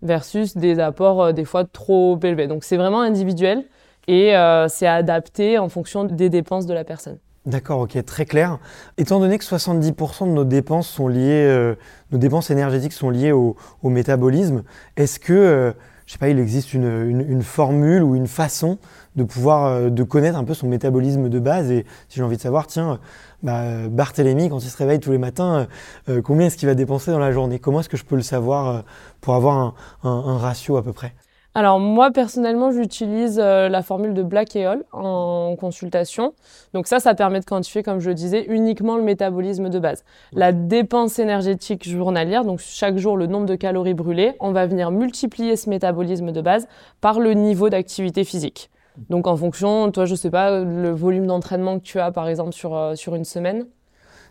versus 0.02 0.58
des 0.58 0.80
apports 0.80 1.22
euh, 1.22 1.32
des 1.32 1.46
fois 1.46 1.64
trop 1.64 2.20
élevés. 2.22 2.48
Donc 2.48 2.64
c'est 2.64 2.78
vraiment 2.78 3.02
individuel 3.02 3.66
et 4.08 4.36
euh, 4.36 4.68
c'est 4.68 4.88
adapté 4.88 5.58
en 5.58 5.70
fonction 5.70 6.04
des 6.04 6.30
dépenses 6.30 6.66
de 6.66 6.74
la 6.74 6.84
personne. 6.84 7.20
D'accord, 7.46 7.80
ok, 7.82 8.04
très 8.06 8.26
clair. 8.26 8.60
Étant 8.98 9.20
donné 9.20 9.38
que 9.38 9.44
70% 9.44 10.28
de 10.28 10.32
nos 10.32 10.46
dépenses 10.46 10.88
sont 10.88 11.10
liées, 11.10 11.46
euh, 11.46 11.76
nos 12.12 12.18
dépenses 12.18 12.50
énergétiques 12.50 12.94
sont 12.94 13.10
liées 13.10 13.34
au, 13.34 13.56
métabolisme, 13.84 14.64
est-ce 14.96 15.20
que 15.20 15.74
je 16.06 16.14
sais 16.14 16.18
pas, 16.18 16.30
il 16.30 16.40
existe 16.40 16.74
une, 16.74 17.42
formule 17.42 18.04
ou 18.04 18.16
une 18.16 18.28
façon 18.28 18.78
de 19.16 19.24
pouvoir 19.24 19.66
euh, 19.66 19.90
de 19.90 20.04
connaître 20.04 20.38
un 20.38 20.44
peu 20.44 20.54
son 20.54 20.68
métabolisme 20.68 21.30
de 21.30 21.40
base. 21.40 21.72
Et 21.72 21.86
si 22.10 22.18
j'ai 22.18 22.24
envie 22.24 22.38
de 22.38 22.42
savoir, 22.42 22.68
tiens, 22.68 23.00
bah, 23.42 23.88
Barthélemy, 23.90 24.50
quand 24.50 24.60
il 24.64 24.70
se 24.70 24.78
réveille 24.78 25.00
tous 25.00 25.12
les 25.12 25.18
matins, 25.18 25.68
euh, 26.10 26.22
combien 26.22 26.48
est-ce 26.48 26.58
qu'il 26.58 26.68
va 26.68 26.76
dépenser 26.76 27.12
dans 27.12 27.20
la 27.20 27.32
journée? 27.32 27.60
Comment 27.60 27.80
est-ce 27.80 27.90
que 27.90 27.98
je 27.98 28.06
peux 28.06 28.16
le 28.16 28.22
savoir 28.22 28.68
euh, 28.68 28.82
pour 29.22 29.36
avoir 29.36 29.76
un 30.04 30.38
ratio 30.38 30.78
à 30.78 30.84
peu 30.84 30.94
près? 30.94 31.14
Alors 31.56 31.80
moi 31.80 32.10
personnellement 32.12 32.72
j'utilise 32.72 33.40
euh, 33.40 33.70
la 33.70 33.84
formule 33.84 34.14
de 34.14 34.24
Black 34.24 34.56
et 34.56 34.68
Hall 34.68 34.86
en 34.92 35.56
consultation. 35.56 36.34
Donc 36.74 36.88
ça, 36.88 37.00
ça 37.00 37.14
permet 37.14 37.40
de 37.40 37.46
quantifier, 37.46 37.84
comme 37.84 38.00
je 38.00 38.10
le 38.10 38.16
disais, 38.16 38.46
uniquement 38.48 38.98
le 38.98 39.04
métabolisme 39.04 39.70
de 39.70 39.80
base. 39.80 40.04
La 40.34 40.52
dépense 40.52 41.20
énergétique 41.20 41.88
journalière, 41.88 42.44
donc 42.44 42.60
chaque 42.60 42.98
jour 42.98 43.18
le 43.18 43.28
nombre 43.28 43.46
de 43.46 43.56
calories 43.56 43.94
brûlées, 43.94 44.34
on 44.40 44.52
va 44.52 44.66
venir 44.66 44.90
multiplier 44.90 45.56
ce 45.56 45.70
métabolisme 45.70 46.32
de 46.32 46.42
base 46.42 46.68
par 47.02 47.20
le 47.20 47.34
niveau 47.34 47.70
d'activité 47.70 48.24
physique. 48.24 48.72
Donc 49.10 49.28
en 49.28 49.36
fonction, 49.36 49.92
toi 49.92 50.06
je 50.06 50.16
sais 50.16 50.30
pas, 50.30 50.60
le 50.60 50.92
volume 50.92 51.28
d'entraînement 51.28 51.78
que 51.80 51.84
tu 51.84 52.00
as 52.00 52.12
par 52.12 52.28
exemple 52.28 52.54
sur, 52.54 52.76
euh, 52.76 52.96
sur 52.96 53.16
une 53.16 53.26
semaine 53.26 53.66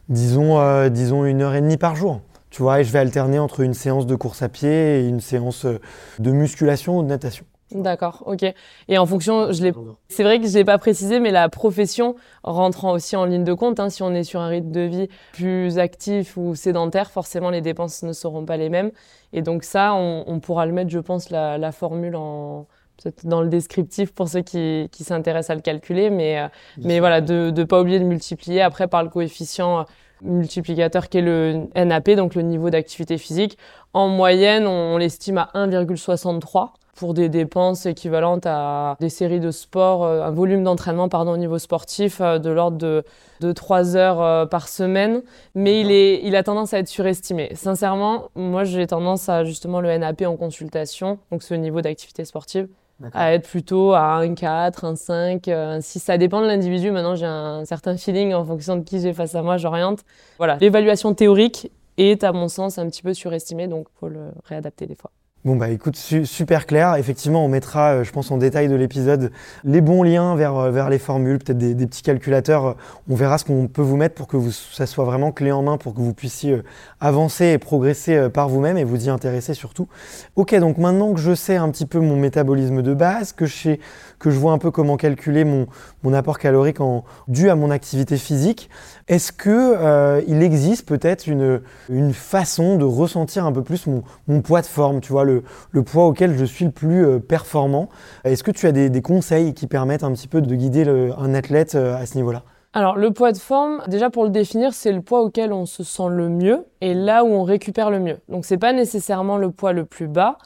Disons, 0.09 0.59
euh, 0.59 0.89
disons 0.89 1.25
une 1.25 1.43
heure 1.43 1.55
et 1.55 1.61
demie 1.61 1.77
par 1.77 1.95
jour. 1.95 2.21
Tu 2.53 2.61
vois, 2.61 2.81
et 2.81 2.85
je 2.85 2.93
vais 2.93 2.99
alterner 2.99 3.39
entre 3.39 3.61
une 3.61 3.73
séance 3.73 4.07
de 4.07 4.15
course 4.15 4.43
à 4.43 4.51
pied 4.51 5.01
et 5.01 5.09
une 5.09 5.21
séance 5.21 5.65
euh, 5.65 5.81
de 6.19 6.31
musculation 6.33 6.99
ou 6.99 7.03
de 7.03 7.09
natation. 7.09 7.47
D'accord, 7.71 8.23
ok. 8.27 8.45
Et 8.89 8.99
en 8.99 9.07
fonction, 9.07 9.53
je 9.53 9.63
l'ai. 9.63 9.73
C'est 10.09 10.23
vrai 10.23 10.39
que 10.39 10.47
je 10.47 10.53
l'ai 10.53 10.65
pas 10.65 10.77
précisé, 10.77 11.19
mais 11.19 11.31
la 11.31 11.49
profession 11.49 12.15
rentrant 12.43 12.93
aussi 12.93 13.17
en 13.17 13.25
ligne 13.25 13.45
de 13.45 13.55
compte. 13.55 13.81
Hein, 13.81 13.89
si 13.89 14.03
on 14.03 14.13
est 14.13 14.25
sur 14.25 14.41
un 14.41 14.49
rythme 14.49 14.71
de 14.71 14.83
vie 14.83 15.09
plus 15.33 15.79
actif 15.79 16.37
ou 16.37 16.55
sédentaire, 16.55 17.11
forcément 17.11 17.49
les 17.49 17.63
dépenses 17.63 18.03
ne 18.03 18.13
seront 18.13 18.45
pas 18.45 18.59
les 18.59 18.69
mêmes. 18.69 18.91
Et 19.33 19.41
donc 19.41 19.65
ça, 19.65 19.95
on, 19.95 20.39
pourra 20.41 20.67
le 20.67 20.73
mettre, 20.73 20.91
je 20.91 20.99
pense, 20.99 21.31
la, 21.31 21.73
formule 21.73 22.17
en 22.17 22.67
peut-être 23.03 23.25
dans 23.27 23.41
le 23.41 23.49
descriptif 23.49 24.13
pour 24.13 24.29
ceux 24.29 24.43
qui, 24.43 24.91
qui 24.93 25.03
s'intéressent 25.03 25.51
à 25.51 25.55
le 25.55 25.63
calculer, 25.63 26.11
mais 26.11 26.39
euh, 26.39 26.49
mais 26.77 27.01
voilà, 27.01 27.23
de 27.23 27.51
ne 27.51 27.65
pas 27.65 27.81
oublier 27.81 27.99
de 27.99 28.05
multiplier 28.05 28.61
après 28.61 28.87
par 28.87 29.03
le 29.03 29.09
coefficient 29.09 29.87
multiplicateur 30.23 31.09
qui 31.09 31.19
est 31.19 31.23
le 31.23 31.69
NAP, 31.75 32.11
donc 32.11 32.35
le 32.35 32.43
niveau 32.43 32.71
d'activité 32.71 33.19
physique. 33.19 33.59
En 33.93 34.09
moyenne, 34.09 34.67
on, 34.67 34.97
l'estime 34.97 35.39
à 35.39 35.51
1,63 35.55 36.71
pour 36.95 37.15
des 37.15 37.29
dépenses 37.29 37.87
équivalentes 37.87 38.47
à 38.47 38.97
des 39.01 39.09
séries 39.09 39.41
de 39.41 39.51
sport, 39.51 40.05
euh, 40.05 40.23
un 40.23 40.31
volume 40.31 40.63
d'entraînement 40.63 41.09
pardon 41.09 41.33
au 41.33 41.37
niveau 41.39 41.59
sportif 41.59 42.21
euh, 42.21 42.39
de 42.39 42.51
l'ordre 42.51 42.77
de, 42.77 43.03
de 43.41 43.53
3 43.53 43.97
heures 43.97 44.21
euh, 44.21 44.47
par 44.47 44.69
semaine, 44.69 45.23
mais 45.55 45.81
il, 45.81 45.91
est, 45.91 46.21
il 46.23 46.37
a 46.37 46.43
tendance 46.43 46.75
à 46.75 46.79
être 46.79 46.89
surestimé. 46.89 47.51
Sincèrement, 47.55 48.29
moi 48.35 48.65
j'ai 48.65 48.87
tendance 48.87 49.29
à 49.31 49.43
justement 49.43 49.81
le 49.81 49.97
NAP 49.97 50.23
en 50.23 50.37
consultation, 50.37 51.19
donc 51.31 51.43
ce 51.43 51.55
niveau 51.55 51.81
d'activité 51.81 52.27
sportive, 52.27 52.69
à 53.13 53.33
être 53.35 53.49
plutôt 53.49 53.93
à 53.93 54.17
un 54.17 54.35
4, 54.35 54.85
un 54.85 54.97
5, 54.97 55.49
un 55.49 55.81
6. 55.81 55.99
Ça 56.01 56.19
dépend 56.19 56.41
de 56.41 56.47
l'individu. 56.47 56.91
Maintenant, 56.91 57.15
j'ai 57.15 57.27
un 57.27 57.65
certain 57.65 57.97
feeling 57.97 58.35
en 58.35 58.45
fonction 58.45 58.77
de 58.77 58.83
qui 58.83 59.01
j'ai 59.01 59.13
face 59.13 59.35
à 59.35 59.43
moi, 59.43 59.57
j'oriente. 59.57 60.01
Voilà. 60.39 60.59
L'évaluation 60.61 61.15
théorique 61.15 61.71
est, 61.99 62.25
à 62.25 62.33
mon 62.33 62.49
sens, 62.49 62.79
un 62.79 62.89
petit 62.89 63.03
peu 63.03 63.15
surestimée, 63.15 63.69
donc 63.69 63.87
faut 64.01 64.09
le 64.09 64.33
réadapter 64.45 64.87
des 64.87 64.95
fois. 64.95 65.11
Bon 65.45 65.57
bah 65.57 65.71
écoute, 65.71 65.97
super 65.97 66.67
clair. 66.67 66.95
Effectivement, 66.95 67.45
on 67.45 67.49
mettra, 67.49 67.95
euh, 67.95 68.05
je 68.05 68.13
pense, 68.13 68.31
en 68.31 68.39
détail 68.39 68.69
de 68.69 68.77
l'épisode 68.77 69.33
les 69.65 69.81
bons 69.81 70.05
liens 70.05 70.37
vers, 70.37 70.57
euh, 70.57 70.89
les 70.89 71.01
formules, 71.01 71.41
peut-être 71.41 71.59
des, 71.59 71.75
petits 71.85 72.03
calculateurs. 72.03 72.77
On 73.11 73.17
verra 73.17 73.39
ce 73.39 73.45
qu'on 73.45 73.67
peut 73.67 73.83
vous 73.83 73.97
mettre 73.97 74.15
pour 74.15 74.29
que 74.29 74.37
ça 74.51 74.87
soit 74.87 75.05
vraiment 75.05 75.33
clé 75.33 75.51
en 75.51 75.63
main, 75.63 75.79
pour 75.79 75.95
que 75.95 76.01
vous 76.01 76.15
puissiez 76.15 76.53
euh, 76.53 76.63
avancer 77.01 77.47
et 77.47 77.59
progresser 77.59 78.31
par 78.31 78.49
vous-même 78.49 78.79
et 78.79 78.85
vous 78.85 79.07
y 79.07 79.11
intéresser 79.11 79.53
surtout. 79.55 79.89
Ok, 80.37 80.55
donc 80.55 80.79
maintenant 80.79 81.13
que 81.13 81.19
je 81.19 81.35
sais 81.35 81.57
un 81.57 81.71
petit 81.71 81.87
peu 81.87 81.99
mon 81.99 82.15
métabolisme 82.15 82.81
de 82.81 82.95
base, 82.95 83.33
que 83.33 83.47
je 83.47 83.79
que 84.21 84.31
je 84.31 84.39
vois 84.39 84.53
un 84.53 84.59
peu 84.59 84.71
comment 84.71 84.97
calculer 84.97 85.43
mon, 85.45 85.67
mon 86.05 86.15
apport 86.15 86.39
calorique 86.39 86.81
en, 86.81 87.03
dû 87.27 87.51
à 87.51 87.57
mon 87.57 87.73
activité 87.73 88.17
physique, 88.17 88.71
est-ce 89.09 89.33
que 89.33 90.23
il 90.27 90.43
existe 90.43 90.87
peut-être 90.87 91.27
une, 91.27 91.61
une 91.89 92.13
façon 92.13 92.77
de 92.77 92.85
ressentir 92.85 93.45
un 93.45 93.53
peu 93.53 93.63
plus 93.63 93.87
mon, 93.87 94.03
mon 94.29 94.41
poids 94.41 94.61
de 94.61 94.67
forme, 94.67 95.01
tu 95.01 95.13
vois, 95.13 95.25
le, 95.25 95.43
poids 95.85 96.07
auquel 96.07 96.37
je 96.37 96.45
suis 96.45 96.65
le 96.65 96.71
plus 96.71 97.05
euh, 97.05 97.19
performant? 97.19 97.89
Est-ce 98.25 98.43
que 98.43 98.51
tu 98.51 98.67
as 98.67 98.73
des, 98.73 99.03
conseils 99.03 99.55
qui 99.55 99.67
permettent 99.67 100.05
un 100.05 100.13
petit 100.13 100.29
peu 100.29 100.41
de 100.41 100.55
guider 100.55 100.85
un 101.19 101.35
athlète 101.35 101.75
euh, 101.75 101.97
à 101.97 102.07
ce 102.07 102.17
niveau-là? 102.17 102.43
Alors 102.73 102.97
le 102.97 103.11
poids 103.11 103.33
de 103.33 103.39
forme, 103.39 103.83
déjà 103.89 104.09
pour 104.09 104.25
le 104.25 104.31
définir, 104.31 104.73
c'est 104.73 104.93
le 104.93 105.03
poids 105.03 105.21
auquel 105.21 105.53
on 105.53 105.67
se 105.67 105.85
sent 105.85 106.09
le 106.09 106.31
mieux 106.31 106.65
et 106.81 106.95
là 106.95 107.23
où 107.23 107.29
on 107.29 107.43
récupère 107.43 107.91
le 107.91 108.01
mieux. 108.01 108.19
Donc 108.29 108.47
c'est 108.47 108.57
pas 108.57 108.73
nécessairement 108.73 109.37
le 109.37 109.51
poids 109.51 109.75
le 109.75 109.85
plus 109.85 110.09
bas, 110.09 110.39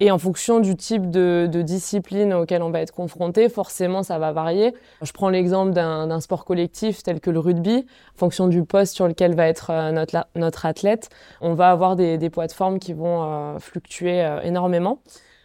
et 0.00 0.10
en 0.10 0.18
fonction 0.18 0.60
du 0.60 0.76
type 0.76 1.10
de, 1.10 1.46
de, 1.50 1.60
discipline 1.60 2.32
auquel 2.32 2.62
on 2.62 2.70
va 2.70 2.80
être 2.80 2.94
confronté, 2.94 3.50
forcément, 3.50 4.02
ça 4.02 4.18
va 4.18 4.32
varier. 4.32 4.74
Je 5.02 5.12
prends 5.12 5.28
l'exemple 5.28 5.72
d'un 5.72 6.20
sport 6.20 6.46
collectif 6.46 7.02
tel 7.02 7.20
que 7.20 7.30
le 7.30 7.38
rugby. 7.38 7.86
En 8.14 8.18
fonction 8.18 8.48
du 8.48 8.64
poste 8.64 8.94
sur 8.94 9.06
lequel 9.06 9.34
va 9.34 9.46
être 9.46 9.70
euh, 9.70 9.92
notre, 9.92 10.26
notre 10.34 10.64
athlète, 10.64 11.10
on 11.42 11.52
va 11.52 11.70
avoir 11.70 11.96
des, 11.96 12.16
des 12.16 12.30
poids 12.30 12.46
de 12.46 12.52
forme 12.52 12.78
qui 12.78 12.94
vont 12.94 13.24
euh, 13.24 13.58
fluctuer 13.58 14.22
euh, 14.22 14.40
énormément. 14.40 15.00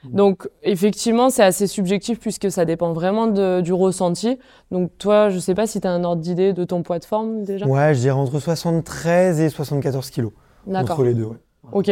Mmh. 0.06 0.16
Donc 0.16 0.50
effectivement, 0.64 1.30
c'est 1.30 1.44
assez 1.44 1.68
subjectif 1.68 2.20
puisque 2.20 2.50
ça 2.50 2.64
dépend 2.64 2.94
vraiment 2.94 3.28
de, 3.28 3.60
du 3.60 3.74
ressenti. 3.74 4.40
Donc 4.72 4.92
toi, 4.98 5.30
je 5.30 5.40
sais 5.40 5.54
pas 5.54 5.68
si 5.68 5.82
tu 5.82 5.88
as 5.88 5.92
un 5.92 6.06
ordre 6.06 6.22
d'idée 6.22 6.54
de 6.54 6.64
ton 6.64 6.82
poids 6.82 7.00
de 7.00 7.06
forme 7.06 7.44
déjà? 7.44 7.68
Ouais, 7.68 7.94
je 7.94 8.00
dirais 8.00 8.18
entre 8.18 8.40
73 8.40 9.42
et 9.42 9.50
74 9.50 10.10
kilos. 10.12 10.32
Entre 10.74 11.04
les 11.04 11.14
deux, 11.14 11.26
ouais. 11.26 11.38
Ok. 11.72 11.92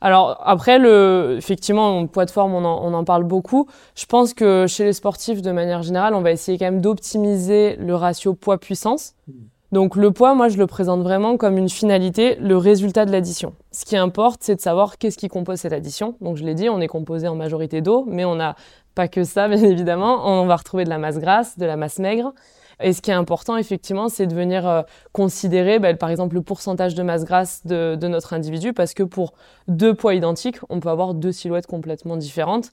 Alors 0.00 0.40
après, 0.44 0.78
le, 0.78 1.36
effectivement, 1.38 2.00
le 2.00 2.06
poids 2.06 2.24
de 2.24 2.30
forme, 2.30 2.54
on 2.54 2.64
en, 2.64 2.84
on 2.84 2.94
en, 2.94 3.04
parle 3.04 3.24
beaucoup. 3.24 3.68
Je 3.94 4.06
pense 4.06 4.34
que 4.34 4.66
chez 4.66 4.84
les 4.84 4.92
sportifs, 4.92 5.42
de 5.42 5.52
manière 5.52 5.82
générale, 5.82 6.14
on 6.14 6.22
va 6.22 6.32
essayer 6.32 6.58
quand 6.58 6.64
même 6.66 6.80
d'optimiser 6.80 7.76
le 7.76 7.94
ratio 7.94 8.34
poids-puissance. 8.34 9.14
Donc 9.72 9.96
le 9.96 10.10
poids, 10.10 10.34
moi, 10.34 10.48
je 10.48 10.58
le 10.58 10.66
présente 10.66 11.02
vraiment 11.02 11.38
comme 11.38 11.56
une 11.56 11.70
finalité, 11.70 12.36
le 12.36 12.58
résultat 12.58 13.06
de 13.06 13.10
l'addition. 13.10 13.54
Ce 13.70 13.86
qui 13.86 13.96
importe, 13.96 14.42
c'est 14.42 14.54
de 14.54 14.60
savoir 14.60 14.98
qu'est-ce 14.98 15.16
qui 15.16 15.28
compose 15.28 15.58
cette 15.58 15.72
addition. 15.72 16.14
Donc 16.20 16.36
je 16.36 16.44
l'ai 16.44 16.54
dit, 16.54 16.68
on 16.68 16.80
est 16.80 16.88
composé 16.88 17.26
en 17.26 17.34
majorité 17.34 17.80
d'eau, 17.80 18.04
mais 18.06 18.26
on 18.26 18.34
n'a 18.34 18.54
pas 18.94 19.08
que 19.08 19.24
ça, 19.24 19.48
bien 19.48 19.62
évidemment. 19.62 20.28
On 20.28 20.44
va 20.44 20.56
retrouver 20.56 20.84
de 20.84 20.90
la 20.90 20.98
masse 20.98 21.18
grasse, 21.18 21.58
de 21.58 21.64
la 21.64 21.76
masse 21.76 21.98
maigre. 21.98 22.34
Et 22.80 22.92
ce 22.92 23.02
qui 23.02 23.10
est 23.10 23.14
important, 23.14 23.56
effectivement, 23.56 24.08
c'est 24.08 24.26
de 24.26 24.34
venir 24.34 24.66
euh, 24.66 24.82
considérer, 25.12 25.78
ben, 25.78 25.96
par 25.96 26.10
exemple, 26.10 26.34
le 26.34 26.42
pourcentage 26.42 26.94
de 26.94 27.02
masse 27.02 27.24
grasse 27.24 27.66
de, 27.66 27.96
de, 27.96 28.08
notre 28.08 28.32
individu, 28.32 28.72
parce 28.72 28.94
que 28.94 29.02
pour 29.02 29.34
deux 29.68 29.94
poids 29.94 30.14
identiques, 30.14 30.58
on 30.68 30.80
peut 30.80 30.90
avoir 30.90 31.14
deux 31.14 31.32
silhouettes 31.32 31.66
complètement 31.66 32.16
différentes. 32.16 32.72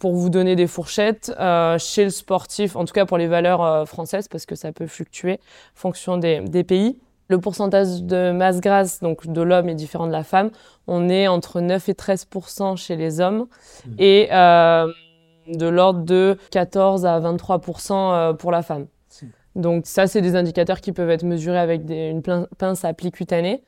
Pour 0.00 0.12
vous 0.14 0.28
donner 0.28 0.56
des 0.56 0.66
fourchettes, 0.66 1.32
euh, 1.38 1.78
chez 1.78 2.04
le 2.04 2.10
sportif, 2.10 2.74
en 2.74 2.84
tout 2.84 2.92
cas 2.92 3.06
pour 3.06 3.16
les 3.16 3.28
valeurs 3.28 3.62
euh, 3.62 3.84
françaises, 3.84 4.26
parce 4.26 4.44
que 4.44 4.56
ça 4.56 4.72
peut 4.72 4.88
fluctuer 4.88 5.34
en 5.34 5.76
fonction 5.76 6.16
des, 6.16 6.40
des 6.40 6.64
pays, 6.64 6.98
le 7.28 7.40
pourcentage 7.40 8.02
de 8.02 8.32
masse 8.32 8.60
grasse 8.60 9.00
donc 9.00 9.26
de 9.26 9.40
l'homme 9.40 9.68
est 9.68 9.74
différent 9.74 10.06
de 10.06 10.12
la 10.12 10.24
femme. 10.24 10.50
On 10.86 11.08
est 11.08 11.26
entre 11.26 11.60
9 11.60 11.88
et 11.88 11.92
13% 11.92 12.76
chez 12.76 12.96
les 12.96 13.20
hommes 13.20 13.46
mmh. 13.86 13.90
et 13.98 14.28
euh, 14.32 14.86
de 15.48 15.66
l'ordre 15.66 16.04
de 16.04 16.36
14 16.50 17.06
à 17.06 17.20
23% 17.20 17.92
euh, 17.92 18.32
pour 18.34 18.50
la 18.50 18.62
femme. 18.62 18.86
Donc 19.56 19.86
ça, 19.86 20.06
c'est 20.06 20.20
des 20.20 20.36
indicateurs 20.36 20.80
qui 20.80 20.92
peuvent 20.92 21.10
être 21.10 21.22
mesurés 21.22 21.58
avec 21.58 21.84
des, 21.84 22.10
une 22.10 22.22
pince 22.22 22.84
à 22.84 22.92
pli 22.92 23.10
cutané. 23.10 23.62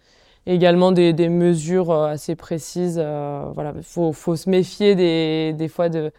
Également 0.47 0.93
des, 0.93 1.12
des 1.12 1.28
mesures 1.28 1.90
euh, 1.90 2.07
assez 2.07 2.37
précises. 2.37 3.00
Euh, 3.02 3.50
voilà, 3.55 3.73
il 3.76 3.83
faut, 3.83 4.12
faut, 4.12 4.37
se 4.37 4.49
méfier 4.49 4.95
des, 4.95 5.52
des 5.55 5.66
fois 5.66 5.88
de, 5.88 6.12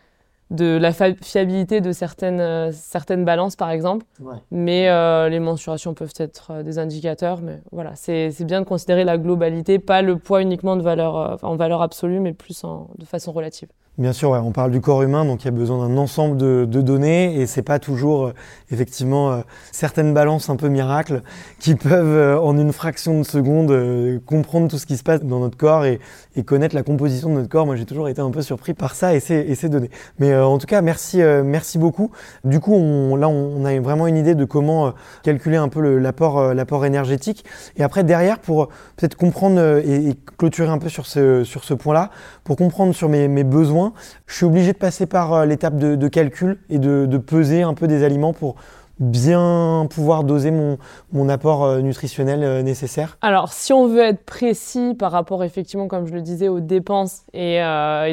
de 0.52 0.78
la 0.78 0.92
fiabilité 0.92 1.80
de 1.80 1.94
certaines, 1.94 2.42
euh, 2.42 2.72
certaines 2.74 3.24
balances, 3.24 3.56
par 3.56 3.70
exemple. 3.70 4.06
Ouais. 4.20 4.36
Mais 4.52 4.90
euh, 4.90 5.30
les 5.30 5.40
mensurations 5.40 5.94
peuvent 5.94 6.14
être 6.18 6.62
des 6.62 6.78
indicateurs. 6.78 7.42
Mais 7.42 7.62
voilà, 7.72 7.96
c'est 7.96 8.44
bien 8.44 8.62
de 8.62 8.66
considérer 8.66 9.06
la 9.06 9.18
globalité, 9.18 9.80
pas 9.80 10.02
le 10.02 10.18
poids 10.18 10.42
uniquement 10.42 10.76
de 10.76 10.82
valeur, 10.82 11.40
en 11.42 11.56
valeur 11.56 11.82
absolue, 11.82 12.20
mais 12.20 12.34
plus 12.34 12.66
en, 12.66 12.90
de 12.98 13.06
façon 13.06 13.32
relative. 13.32 13.70
Bien 13.98 14.14
sûr, 14.14 14.30
ouais, 14.30 14.38
on 14.38 14.52
parle 14.52 14.70
du 14.70 14.80
corps 14.80 15.02
humain, 15.02 15.26
donc 15.26 15.42
il 15.42 15.46
y 15.46 15.48
a 15.48 15.52
besoin 15.52 15.88
d'un 15.88 15.98
ensemble 15.98 16.38
de, 16.38 16.66
données 16.66 17.42
et 17.42 17.48
c'est 17.48 17.64
pas 17.64 17.80
toujours 17.80 18.28
euh, 18.28 18.34
effectivement 18.70 19.32
euh, 19.32 19.42
certaines 19.72 20.14
balances 20.14 20.52
un 20.52 20.56
peu 20.56 20.68
miracles 20.68 21.24
qui 21.60 21.74
peuvent 21.74 22.06
euh, 22.06 22.40
en 22.40 22.56
une 22.60 22.74
fraction 22.74 23.18
de 23.18 23.24
seconde 23.24 24.22
comprendre 24.28 24.68
tout 24.68 24.78
ce 24.78 24.86
qui 24.86 24.98
se 24.98 25.04
passe 25.04 25.24
dans 25.24 25.40
notre 25.40 25.58
corps 25.58 25.84
et, 25.86 26.00
connaître 26.46 26.76
la 26.76 26.84
composition 26.84 27.30
de 27.30 27.34
notre 27.34 27.50
corps. 27.50 27.66
Moi, 27.66 27.76
j'ai 27.76 27.86
toujours 27.86 28.08
été 28.08 28.22
un 28.22 28.30
peu 28.30 28.44
surpris 28.44 28.76
par 28.76 28.94
ça 28.94 29.16
et 29.16 29.20
ces, 29.20 29.70
données. 29.70 29.90
Mais 30.20 30.38
en 30.38 30.60
tout 30.60 30.68
cas, 30.68 30.84
merci, 30.84 31.18
merci 31.18 31.80
beaucoup. 31.80 32.12
Du 32.44 32.60
coup, 32.60 32.76
là, 33.18 33.28
on, 33.28 33.66
a 33.66 33.80
vraiment 33.80 34.06
une 34.06 34.18
idée 34.18 34.36
de 34.36 34.46
comment 34.46 34.94
calculer 35.24 35.58
un 35.58 35.68
peu 35.68 35.98
l'apport, 35.98 36.86
énergétique. 36.86 37.44
Et 37.76 37.82
après, 37.82 38.04
derrière, 38.04 38.38
pour 38.38 38.68
peut-être 38.98 39.16
comprendre 39.16 39.82
et, 39.84 40.14
clôturer 40.38 40.70
un 40.70 40.78
peu 40.78 40.90
sur 40.90 41.08
ce, 41.08 41.74
point-là, 41.74 42.12
pour 42.44 42.56
comprendre 42.56 42.94
sur 42.94 43.10
mes 43.10 43.44
besoins 43.44 43.87
je 44.26 44.36
suis 44.36 44.46
obligé 44.46 44.74
de 44.74 44.78
passer 44.78 45.06
par 45.06 45.34
euh, 45.34 45.46
l'étape 45.46 45.78
de, 45.78 46.08
calcul 46.08 46.60
et 46.70 46.80
de, 46.80 47.18
peser 47.18 47.64
un 47.64 47.74
peu 47.74 47.88
des 47.88 48.04
aliments 48.04 48.34
pour 48.34 48.56
bien 49.00 49.88
pouvoir 49.92 50.24
doser 50.24 50.52
mon, 50.52 51.30
apport 51.30 51.64
euh, 51.64 51.82
nutritionnel 51.82 52.44
euh, 52.44 52.62
nécessaire 52.64 53.18
Alors, 53.22 53.54
si 53.54 53.72
on 53.74 53.88
veut 53.88 54.02
être 54.02 54.26
précis 54.26 54.96
par 54.98 55.12
rapport, 55.12 55.44
effectivement, 55.44 55.88
comme 55.88 56.08
je 56.08 56.14
le 56.14 56.22
disais, 56.22 56.48
aux 56.48 56.60
dépenses 56.60 57.24
et, 57.34 57.62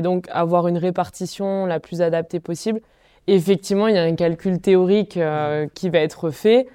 donc 0.03 0.27
avoir 0.31 0.69
une 0.69 0.79
répartition 0.79 1.67
la 1.67 1.81
plus 1.81 2.03
adaptée 2.03 2.41
possible, 2.41 2.81
effectivement, 3.27 3.89
il 3.89 3.95
y 3.95 3.99
a 3.99 4.03
un 4.03 4.15
calcul 4.15 4.61
théorique 4.61 5.19
qui 5.75 5.89
va 5.89 5.99
être 5.99 6.31
fait. 6.31 6.67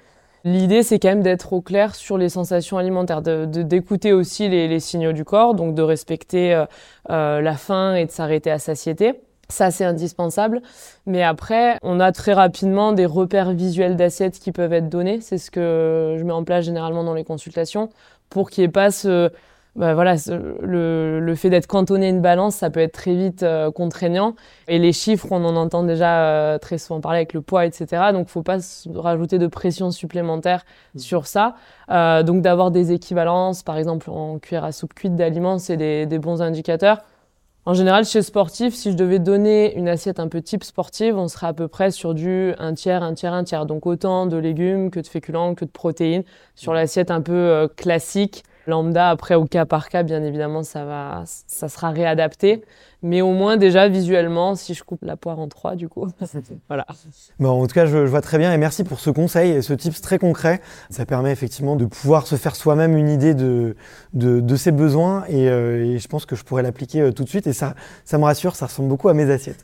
L'idée, 0.46 0.84
c'est 0.84 1.00
quand 1.00 1.10
même 1.10 1.22
d'être 1.22 1.54
au 1.54 1.62
clair 1.62 1.96
sur 1.96 2.18
les 2.18 2.30
sensations 2.30 2.78
alimentaires, 2.78 3.22
d'écouter 3.22 4.12
de, 4.12 4.16
aussi 4.16 4.48
les, 4.48 4.80
signaux 4.80 5.12
du 5.12 5.26
corps, 5.26 5.54
donc 5.54 5.76
de 5.76 5.82
respecter 5.82 6.54
euh, 6.54 6.66
euh, 7.10 7.42
la 7.42 7.56
faim 7.56 7.96
et 7.96 8.06
de 8.06 8.12
s'arrêter 8.12 8.50
à 8.50 8.60
satiété. 8.60 9.22
Ça, 9.50 9.72
c'est 9.72 9.84
indispensable. 9.84 10.62
Mais 11.06 11.24
après, 11.24 11.78
on 11.82 12.00
a 12.00 12.12
très 12.12 12.34
rapidement 12.34 12.94
des 12.94 13.06
repères 13.06 13.52
visuels 13.52 13.96
d'assiettes 13.96 14.40
qui 14.40 14.52
peuvent 14.52 14.74
être 14.74 14.90
donnés. 14.90 15.22
C'est 15.22 15.40
ce 15.40 15.50
que 15.52 16.16
je 16.20 16.24
mets 16.24 16.34
en 16.34 16.44
place 16.44 16.66
généralement 16.66 17.04
dans 17.04 17.16
les 17.16 17.24
consultations 17.24 17.90
pour 18.30 18.52
qu'il 18.52 18.62
n'y 18.64 18.70
ait 18.70 18.72
pas 18.72 18.92
ce, 18.92 19.32
bah 19.76 19.94
voilà, 19.94 20.16
le, 20.62 21.20
le 21.20 21.36
fait 21.36 21.50
d'être 21.50 21.68
cantonné 21.68 22.08
à 22.08 22.10
une 22.10 22.22
balance, 22.22 22.56
ça 22.56 22.70
peut 22.70 22.80
être 22.80 22.94
très 22.94 23.16
vite 23.16 23.44
euh, 23.44 23.72
contraignant. 23.72 24.36
Et 24.68 24.80
les 24.80 24.92
chiffres, 24.92 25.28
on 25.32 25.46
en 25.46 25.56
entend 25.56 25.84
déjà 25.84 26.24
euh, 26.24 26.58
très 26.58 26.80
souvent 26.80 27.02
parler 27.02 27.20
avec 27.20 27.34
le 27.34 27.42
poids, 27.42 27.66
etc. 27.66 28.12
Donc, 28.12 28.30
faut 28.30 28.42
pas 28.42 28.58
rajouter 28.96 29.38
de 29.38 29.48
pression 29.48 29.92
supplémentaire 29.92 30.66
mmh. 30.96 31.00
sur 31.00 31.28
ça. 31.28 31.56
Euh, 31.92 32.24
donc, 32.24 32.42
d'avoir 32.42 32.72
des 32.72 32.92
équivalences, 32.92 33.62
par 33.62 33.78
exemple 33.78 34.10
en 34.10 34.40
cuillère 34.40 34.64
à 34.64 34.72
soupe 34.72 34.94
cuite 34.94 35.16
d'aliments, 35.16 35.60
c'est 35.60 35.78
des, 35.78 36.08
des, 36.08 36.20
bons 36.20 36.42
indicateurs. 36.42 37.04
En 37.66 37.76
général, 37.76 38.06
chez 38.06 38.24
sportif, 38.24 38.74
si 38.74 38.92
je 38.92 38.98
devais 38.98 39.20
donner 39.20 39.76
une 39.76 39.88
assiette 39.88 40.20
un 40.20 40.28
peu 40.28 40.42
type 40.42 40.64
sportive, 40.64 41.16
on 41.18 41.28
serait 41.28 41.48
à 41.48 41.54
peu 41.54 41.68
près 41.68 41.92
sur 41.92 42.16
du 42.16 42.54
un 42.58 42.74
tiers, 42.74 43.04
un 43.04 43.14
tiers, 43.14 43.34
un 43.34 43.44
tiers. 43.44 43.68
Donc 43.68 43.86
autant 43.86 44.26
de 44.26 44.38
légumes 44.38 44.90
que 44.90 45.00
de 45.00 45.08
féculents, 45.08 45.54
que 45.54 45.66
de 45.66 45.70
protéines 45.70 46.24
sur 46.56 46.72
mmh. 46.72 46.76
l'assiette 46.76 47.12
un 47.12 47.22
peu 47.22 47.70
classique 47.78 48.44
lambda. 48.70 49.10
Après, 49.10 49.36
au 49.36 49.46
cas 49.46 49.66
par 49.66 49.90
cas, 49.90 50.04
bien 50.04 50.24
évidemment, 50.24 50.64
ça 50.64 50.86
va, 50.86 51.24
ça 51.26 51.68
sera 51.70 51.92
réadapté. 51.92 52.64
Mais 53.02 53.22
au 53.22 53.32
moins, 53.32 53.56
déjà, 53.56 53.88
visuellement, 53.88 54.56
si 54.56 54.74
je 54.74 54.84
coupe 54.84 55.04
la 55.04 55.16
poire 55.16 55.40
en 55.40 55.48
trois, 55.48 55.76
du 55.76 55.88
coup. 55.88 56.08
voilà. 56.68 56.86
Bon, 57.40 57.62
en 57.62 57.66
tout 57.66 57.74
cas, 57.74 57.86
je, 57.86 57.98
vois 58.00 58.22
très 58.22 58.38
bien 58.38 58.52
et 58.52 58.58
merci 58.58 58.84
pour 58.84 59.00
ce 59.00 59.10
conseil 59.10 59.52
et 59.52 59.62
ce 59.62 59.74
tips 59.74 60.02
très 60.02 60.20
concret. 60.20 60.60
Ça 60.90 61.06
permet 61.06 61.32
effectivement 61.32 61.78
de 61.78 61.86
pouvoir 61.86 62.28
se 62.28 62.36
faire 62.36 62.58
soi-même 62.58 62.98
une 62.98 63.08
idée 63.08 63.34
de, 63.34 63.78
de, 64.14 64.42
de 64.42 64.56
ses 64.58 64.72
besoins 64.72 65.24
et, 65.30 65.50
euh, 65.50 65.98
je 65.98 66.08
pense 66.10 66.26
que 66.26 66.36
je 66.36 66.44
pourrais 66.44 66.62
l'appliquer 66.62 67.02
euh, 67.02 67.12
tout 67.12 67.24
de 67.24 67.30
suite 67.30 67.48
et 67.48 67.54
ça, 67.54 67.74
ça 68.04 68.18
me 68.18 68.26
rassure, 68.26 68.56
ça 68.56 68.66
ressemble 68.66 68.90
beaucoup 68.90 69.08
à 69.08 69.14
mes 69.14 69.32
assiettes. 69.32 69.64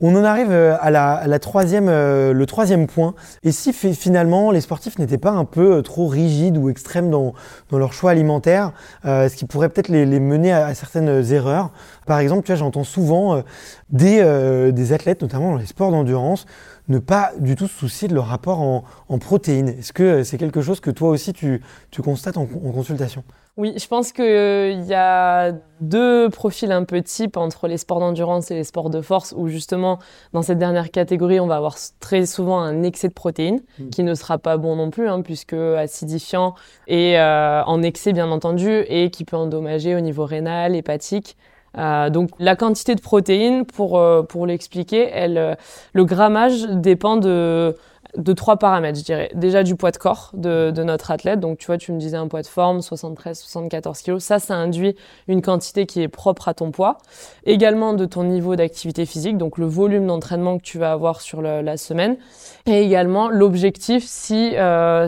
On 0.00 0.14
en 0.14 0.22
arrive 0.22 0.52
euh, 0.52 0.76
à 0.80 0.90
la, 0.92 1.14
à 1.14 1.26
la 1.26 1.38
troisième, 1.40 1.86
le 1.86 2.44
troisième 2.46 2.86
point. 2.86 3.14
Et 3.42 3.50
si 3.50 3.72
finalement 3.72 4.52
les 4.52 4.60
sportifs 4.60 4.98
n'étaient 4.98 5.18
pas 5.18 5.32
un 5.32 5.44
peu 5.44 5.82
trop 5.82 6.06
rigides 6.06 6.56
ou 6.56 6.68
extrêmes 6.68 7.10
dans, 7.10 7.34
dans 7.70 7.78
leur 7.78 7.92
choix 7.92 8.12
alimentaire, 8.12 8.72
ce 9.04 9.34
qui 9.34 9.44
pourrait 9.44 9.68
peut-être 9.68 9.88
les, 9.88 10.06
les 10.06 10.20
mener 10.20 10.52
à 10.52 10.72
certaines 10.74 11.32
erreurs. 11.32 11.72
Par 12.06 12.20
exemple, 12.20 12.42
tu 12.42 12.52
vois, 12.52 12.56
j'entends 12.56 12.84
souvent 12.84 13.36
euh, 13.36 13.42
des, 13.90 14.20
euh, 14.20 14.70
des, 14.70 14.92
athlètes, 14.92 15.22
notamment 15.22 15.52
dans 15.52 15.58
les 15.58 15.66
sports 15.66 15.90
d'endurance, 15.90 16.46
ne 16.88 16.98
pas 16.98 17.32
du 17.38 17.56
tout 17.56 17.66
se 17.66 17.76
soucier 17.76 18.06
de 18.06 18.14
leur 18.14 18.26
rapport 18.26 18.60
en, 18.60 18.84
en 19.08 19.18
protéines. 19.18 19.68
Est-ce 19.68 19.92
que 19.92 20.02
euh, 20.02 20.24
c'est 20.24 20.38
quelque 20.38 20.62
chose 20.62 20.80
que 20.80 20.90
toi 20.90 21.10
aussi 21.10 21.32
tu, 21.32 21.60
tu 21.90 22.02
constates 22.02 22.36
en, 22.36 22.42
en, 22.42 22.72
consultation? 22.72 23.24
Oui, 23.56 23.72
je 23.76 23.86
pense 23.88 24.12
qu'il 24.12 24.84
y 24.84 24.94
a 24.94 25.52
deux 25.80 26.28
profils 26.28 26.70
un 26.70 26.84
peu 26.84 27.00
types 27.02 27.38
entre 27.38 27.68
les 27.68 27.78
sports 27.78 28.00
d'endurance 28.00 28.50
et 28.50 28.54
les 28.54 28.64
sports 28.64 28.90
de 28.90 29.00
force, 29.00 29.34
où 29.36 29.48
justement, 29.48 29.98
dans 30.34 30.42
cette 30.42 30.58
dernière 30.58 30.90
catégorie, 30.90 31.40
on 31.40 31.46
va 31.46 31.56
avoir 31.56 31.76
très 31.98 32.26
souvent 32.26 32.60
un 32.60 32.82
excès 32.82 33.08
de 33.08 33.14
protéines, 33.14 33.62
mmh. 33.78 33.88
qui 33.88 34.04
ne 34.04 34.14
sera 34.14 34.36
pas 34.36 34.58
bon 34.58 34.76
non 34.76 34.90
plus, 34.90 35.08
hein, 35.08 35.22
puisque 35.22 35.54
acidifiant 35.54 36.54
et 36.86 37.18
euh, 37.18 37.64
en 37.64 37.82
excès, 37.82 38.12
bien 38.12 38.30
entendu, 38.30 38.84
et 38.88 39.10
qui 39.10 39.24
peut 39.24 39.36
endommager 39.36 39.96
au 39.96 40.00
niveau 40.00 40.26
rénal, 40.26 40.76
hépatique. 40.76 41.36
Euh, 41.78 42.10
donc 42.10 42.30
la 42.38 42.56
quantité 42.56 42.94
de 42.94 43.00
protéines, 43.00 43.64
pour, 43.66 43.98
euh, 43.98 44.22
pour 44.22 44.46
l'expliquer, 44.46 45.10
euh, 45.14 45.54
le 45.92 46.04
grammage 46.04 46.62
dépend 46.68 47.16
de, 47.16 47.76
de 48.16 48.32
trois 48.32 48.56
paramètres, 48.56 48.98
je 48.98 49.04
dirais. 49.04 49.30
Déjà 49.34 49.62
du 49.62 49.76
poids 49.76 49.90
de 49.90 49.98
corps 49.98 50.30
de, 50.32 50.70
de, 50.70 50.82
notre 50.82 51.10
athlète. 51.10 51.38
Donc 51.38 51.58
tu 51.58 51.66
vois, 51.66 51.76
tu 51.76 51.92
me 51.92 51.98
disais 51.98 52.16
un 52.16 52.28
poids 52.28 52.40
de 52.40 52.46
forme, 52.46 52.78
73-74 52.78 54.02
kg. 54.02 54.18
Ça, 54.18 54.38
ça 54.38 54.54
induit 54.54 54.96
une 55.28 55.42
quantité 55.42 55.84
qui 55.84 56.00
est 56.00 56.08
propre 56.08 56.48
à 56.48 56.54
ton 56.54 56.70
poids. 56.70 56.96
Également 57.44 57.92
de 57.92 58.06
ton 58.06 58.24
niveau 58.24 58.56
d'activité 58.56 59.04
physique, 59.04 59.36
donc 59.36 59.58
le 59.58 59.66
volume 59.66 60.06
d'entraînement 60.06 60.56
que 60.56 60.62
tu 60.62 60.78
vas 60.78 60.92
avoir 60.92 61.20
sur 61.20 61.42
la 61.42 61.76
semaine. 61.76 62.16
Et 62.64 62.80
également 62.80 63.28
l'objectif, 63.28 64.04
si 64.06 64.54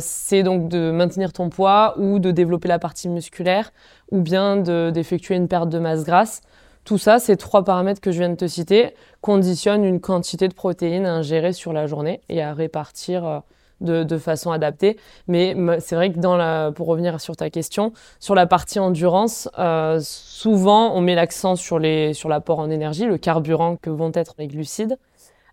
c'est 0.00 0.42
donc 0.42 0.68
de 0.68 0.90
maintenir 0.90 1.32
ton 1.32 1.48
poids 1.48 1.94
ou 1.96 2.18
de 2.18 2.30
développer 2.30 2.68
la 2.68 2.78
partie 2.78 3.08
musculaire 3.08 3.72
ou 4.10 4.20
bien 4.20 4.56
d'effectuer 4.90 5.34
une 5.34 5.48
perte 5.48 5.68
de 5.68 5.78
masse 5.78 6.04
grasse. 6.04 6.42
Tout 6.88 6.96
ça, 6.96 7.18
ces 7.18 7.36
trois 7.36 7.64
paramètres 7.64 8.00
que 8.00 8.10
je 8.10 8.18
viens 8.18 8.30
de 8.30 8.34
te 8.34 8.46
citer, 8.46 8.94
conditionnent 9.20 9.84
une 9.84 10.00
quantité 10.00 10.48
de 10.48 10.54
protéines 10.54 11.04
à 11.04 11.12
ingérer 11.12 11.52
sur 11.52 11.74
la 11.74 11.86
journée 11.86 12.22
et 12.30 12.40
à 12.40 12.54
répartir 12.54 13.42
euh, 13.82 14.04
de, 14.04 14.16
façon 14.16 14.52
adaptée. 14.52 14.96
Mais 15.26 15.54
c'est 15.80 15.96
vrai 15.96 16.10
que 16.10 16.70
pour 16.70 16.86
revenir 16.86 17.20
sur 17.20 17.36
ta 17.36 17.50
question, 17.50 17.92
sur 18.20 18.34
la 18.34 18.46
partie 18.46 18.78
endurance, 18.78 19.50
euh, 19.58 20.00
souvent 20.02 20.94
on 20.94 21.02
met 21.02 21.14
l'accent 21.14 21.56
sur 21.56 21.78
l'apport 21.78 22.58
en 22.58 22.70
énergie, 22.70 23.04
le 23.04 23.18
carburant 23.18 23.76
que 23.76 23.90
vont 23.90 24.12
être 24.14 24.32
les 24.38 24.46
glucides. 24.46 24.96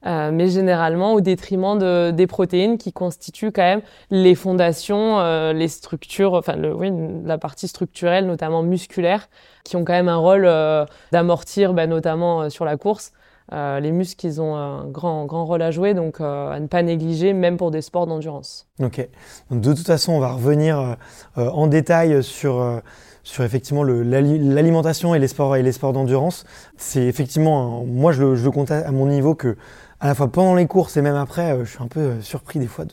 Euh, 0.06 0.30
mais 0.32 0.50
généralement 0.50 1.13
au 1.13 1.22
détriment 1.22 1.80
de, 1.80 2.12
des 2.12 2.28
protéines 2.28 2.78
qui 2.78 2.94
constituent 2.94 3.52
quand 3.52 3.63
même 3.63 3.82
les 4.12 4.36
fondations, 4.36 5.20
euh, 5.20 5.52
les 5.52 5.68
structures, 5.68 6.34
enfin 6.34 6.56
le, 6.56 6.76
oui, 6.76 6.91
la 7.24 7.39
partie 7.39 7.68
structurelle, 7.68 8.28
notamment 8.28 8.62
musculaire, 8.62 9.30
qui 9.63 9.76
ont 9.78 9.84
quand 9.84 9.94
même 9.94 10.10
un 10.10 10.18
rôle 10.18 10.46
euh, 10.46 10.86
d'amortir, 11.12 11.74
bah, 11.74 11.88
notamment 11.88 12.50
sur 12.52 12.65
la 12.65 12.78
course. 12.78 13.13
Les 13.52 13.91
muscles, 13.91 14.26
ils 14.26 14.41
ont 14.41 14.56
un 14.56 14.86
grand, 14.86 15.26
grand 15.26 15.46
rôle 15.46 15.62
à 15.62 15.70
jouer, 15.70 15.94
donc 15.94 16.20
à 16.20 16.60
ne 16.60 16.65
pas 16.65 16.82
négliger, 16.82 17.32
même 17.32 17.58
pour 17.58 17.70
des 17.70 17.84
sports 17.84 18.08
d'endurance. 18.08 18.65
Ok. 18.82 19.08
De 19.52 19.74
toute 19.74 19.86
façon, 19.86 20.13
on 20.13 20.20
va 20.20 20.32
revenir 20.32 20.98
en 21.36 21.68
détail 21.68 22.24
sur 22.24 22.82
sur 23.22 23.44
effectivement 23.44 23.84
l'alimentation 23.84 25.13
et 25.13 25.20
les 25.20 25.28
sports 25.28 25.56
sports 25.72 25.94
d'endurance. 25.94 26.44
C'est 26.78 27.04
effectivement, 27.04 27.84
moi 27.86 28.13
je 28.13 28.34
je 28.34 28.44
le 28.44 28.50
compte 28.50 28.72
à 28.72 28.89
mon 28.91 29.06
niveau 29.06 29.36
que 29.36 29.58
à 29.99 30.08
la 30.08 30.15
fois 30.15 30.27
pendant 30.27 30.55
les 30.55 30.67
courses 30.67 30.97
et 30.97 31.01
même 31.01 31.15
après, 31.15 31.53
euh, 31.53 31.65
je 31.65 31.71
suis 31.71 31.84
un 31.84 31.88
peu 31.88 31.99
euh, 31.99 32.21
surpris 32.21 32.60
des 32.60 32.67
fois 32.67 32.86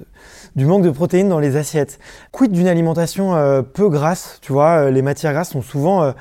du 0.54 0.66
manque 0.66 0.82
de 0.82 0.90
protéines 0.90 1.28
dans 1.28 1.40
les 1.40 1.56
assiettes. 1.56 1.98
Quid 2.30 2.52
d'une 2.52 2.68
alimentation 2.68 3.34
euh, 3.34 3.62
peu 3.62 3.88
grasse 3.88 4.38
Tu 4.40 4.52
vois, 4.52 4.90
les 4.90 5.02
matières 5.02 5.32
grasses 5.32 5.56
souvent 5.62 6.14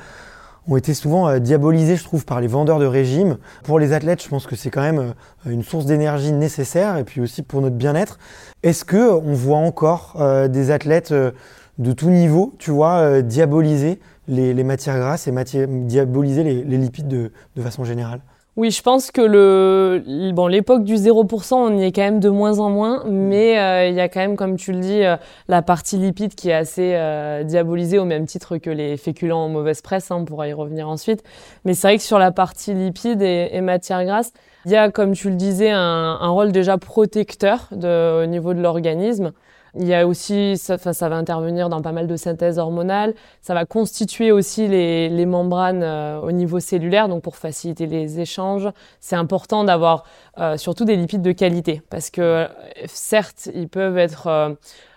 ont 0.68 0.76
été 0.76 0.94
souvent 0.94 1.38
diabolisées, 1.38 1.96
je 1.96 2.04
trouve, 2.04 2.24
par 2.24 2.40
les 2.40 2.46
vendeurs 2.46 2.78
de 2.78 2.86
régime. 2.86 3.38
Pour 3.64 3.78
les 3.78 3.92
athlètes, 3.92 4.22
je 4.22 4.28
pense 4.28 4.46
que 4.46 4.54
c'est 4.54 4.70
quand 4.70 4.82
même 4.82 5.14
une 5.44 5.62
source 5.64 5.86
d'énergie 5.86 6.32
nécessaire 6.32 6.98
et 6.98 7.04
puis 7.04 7.20
aussi 7.20 7.42
pour 7.42 7.60
notre 7.60 7.74
bien-être. 7.74 8.18
Est-ce 8.62 8.84
que 8.84 9.10
on 9.10 9.32
voit 9.32 9.58
encore 9.58 10.16
des 10.48 10.70
athlètes 10.70 11.12
de 11.12 11.92
tout 11.92 12.10
niveau, 12.10 12.54
tu 12.58 12.70
vois, 12.70 13.22
diaboliser 13.22 13.98
les, 14.28 14.64
matières 14.64 14.98
grasses 14.98 15.26
et 15.26 15.66
diaboliser 15.66 16.44
les, 16.44 16.78
lipides 16.78 17.08
de 17.08 17.62
façon 17.62 17.84
générale? 17.84 18.20
Oui, 18.56 18.70
je 18.70 18.82
pense 18.82 19.10
que 19.10 19.22
le 19.22 20.32
bon 20.32 20.46
l'époque 20.46 20.84
du 20.84 20.96
0%, 20.96 21.54
on 21.54 21.78
y 21.78 21.84
est 21.84 21.92
quand 21.92 22.02
même 22.02 22.20
de 22.20 22.28
moins 22.28 22.58
en 22.58 22.68
moins, 22.68 23.02
mais 23.06 23.58
euh, 23.58 23.88
il 23.88 23.94
y 23.94 24.00
a 24.00 24.10
quand 24.10 24.20
même, 24.20 24.36
comme 24.36 24.56
tu 24.56 24.72
le 24.72 24.80
dis, 24.80 25.02
euh, 25.02 25.16
la 25.48 25.62
partie 25.62 25.96
lipide 25.96 26.34
qui 26.34 26.50
est 26.50 26.54
assez 26.54 26.92
euh, 26.94 27.44
diabolisée 27.44 27.98
au 27.98 28.04
même 28.04 28.26
titre 28.26 28.58
que 28.58 28.68
les 28.68 28.98
féculents 28.98 29.44
en 29.44 29.48
mauvaise 29.48 29.80
presse. 29.80 30.10
Hein, 30.10 30.16
on 30.20 30.24
pourra 30.26 30.48
y 30.48 30.52
revenir 30.52 30.86
ensuite. 30.86 31.22
Mais 31.64 31.72
c'est 31.72 31.88
vrai 31.88 31.96
que 31.96 32.02
sur 32.02 32.18
la 32.18 32.30
partie 32.30 32.74
lipide 32.74 33.22
et, 33.22 33.48
et 33.52 33.62
matière 33.62 34.04
grasse, 34.04 34.34
il 34.66 34.72
y 34.72 34.76
a, 34.76 34.90
comme 34.90 35.12
tu 35.14 35.30
le 35.30 35.36
disais, 35.36 35.70
un, 35.70 36.18
un 36.20 36.28
rôle 36.28 36.52
déjà 36.52 36.76
protecteur 36.76 37.68
de, 37.72 38.22
au 38.22 38.26
niveau 38.26 38.52
de 38.52 38.60
l'organisme. 38.60 39.32
Il 39.74 39.88
y 39.88 39.94
a 39.94 40.06
aussi, 40.06 40.58
ça, 40.58 40.76
ça, 40.76 41.08
va 41.08 41.16
intervenir 41.16 41.70
dans 41.70 41.80
pas 41.80 41.92
mal 41.92 42.06
de 42.06 42.16
synthèses 42.16 42.58
hormonales. 42.58 43.14
Ça 43.40 43.54
va 43.54 43.64
constituer 43.64 44.30
aussi 44.30 44.68
les, 44.68 45.26
membranes 45.26 45.82
euh, 45.82 46.20
au 46.20 46.30
niveau 46.30 46.60
cellulaire, 46.60 47.08
donc 47.08 47.22
pour 47.22 47.36
faciliter 47.36 47.86
les 47.86 48.20
échanges. 48.20 48.68
C'est 49.00 49.16
important 49.16 49.64
d'avoir 49.64 50.04
euh, 50.38 50.58
surtout 50.58 50.84
des 50.84 50.96
lipides 50.96 51.22
de 51.22 51.32
qualité, 51.32 51.80
parce 51.88 52.10
que 52.10 52.48
certes, 52.86 53.48
ils 53.54 53.68
peuvent 53.68 53.96
être 53.96 54.26
euh, 54.26 54.50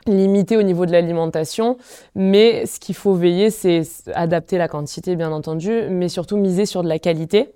limités 0.08 0.58
au 0.58 0.64
niveau 0.64 0.86
de 0.86 0.92
l'alimentation, 0.92 1.78
mais 2.14 2.66
ce 2.66 2.82
qu'il 2.82 2.96
faut 2.96 3.14
veiller, 3.14 3.52
c'est 3.52 3.84
adapter 4.14 4.58
la 4.58 4.68
quantité, 4.68 5.16
bien 5.16 5.32
entendu, 5.32 5.84
mais 5.90 6.10
surtout 6.10 6.36
miser 6.36 6.66
sur 6.66 6.84
de 6.84 6.90
la 6.90 7.00
qualité. 7.00 7.54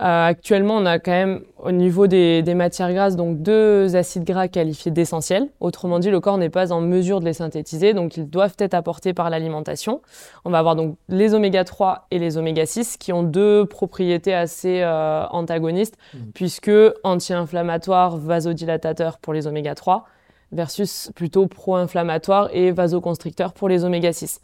Euh, 0.00 0.26
actuellement, 0.26 0.76
on 0.76 0.86
a 0.86 0.98
quand 0.98 1.12
même 1.12 1.42
au 1.58 1.70
niveau 1.70 2.06
des, 2.06 2.42
des, 2.42 2.54
matières 2.54 2.92
grasses 2.94 3.14
donc 3.14 3.42
deux 3.42 3.94
acides 3.94 4.24
gras 4.24 4.48
qualifiés 4.48 4.90
d'essentiels. 4.90 5.48
Autrement 5.60 5.98
dit, 5.98 6.10
le 6.10 6.18
corps 6.18 6.38
n'est 6.38 6.48
pas 6.48 6.72
en 6.72 6.80
mesure 6.80 7.20
de 7.20 7.26
les 7.26 7.34
synthétiser, 7.34 7.92
donc 7.92 8.16
ils 8.16 8.28
doivent 8.28 8.56
être 8.58 8.72
apportés 8.72 9.12
par 9.12 9.28
l'alimentation. 9.28 10.00
On 10.46 10.50
va 10.50 10.58
avoir 10.58 10.76
donc 10.76 10.96
les 11.10 11.34
oméga 11.34 11.64
3 11.64 12.06
et 12.10 12.18
les 12.18 12.38
oméga 12.38 12.64
6 12.64 12.96
qui 12.96 13.12
ont 13.12 13.22
deux 13.22 13.66
propriétés 13.66 14.32
assez 14.32 14.80
euh, 14.80 15.26
antagonistes, 15.30 15.98
mmh. 16.14 16.18
puisque 16.34 16.72
anti-inflammatoires, 17.04 18.16
vasodilatateurs 18.16 19.18
pour 19.18 19.34
les 19.34 19.46
oméga 19.46 19.74
3 19.74 20.06
versus 20.52 21.10
plutôt 21.14 21.46
pro-inflammatoires 21.48 22.48
et 22.52 22.72
vasoconstricteurs 22.72 23.52
pour 23.52 23.68
les 23.68 23.84
oméga 23.84 24.12
6. 24.12 24.40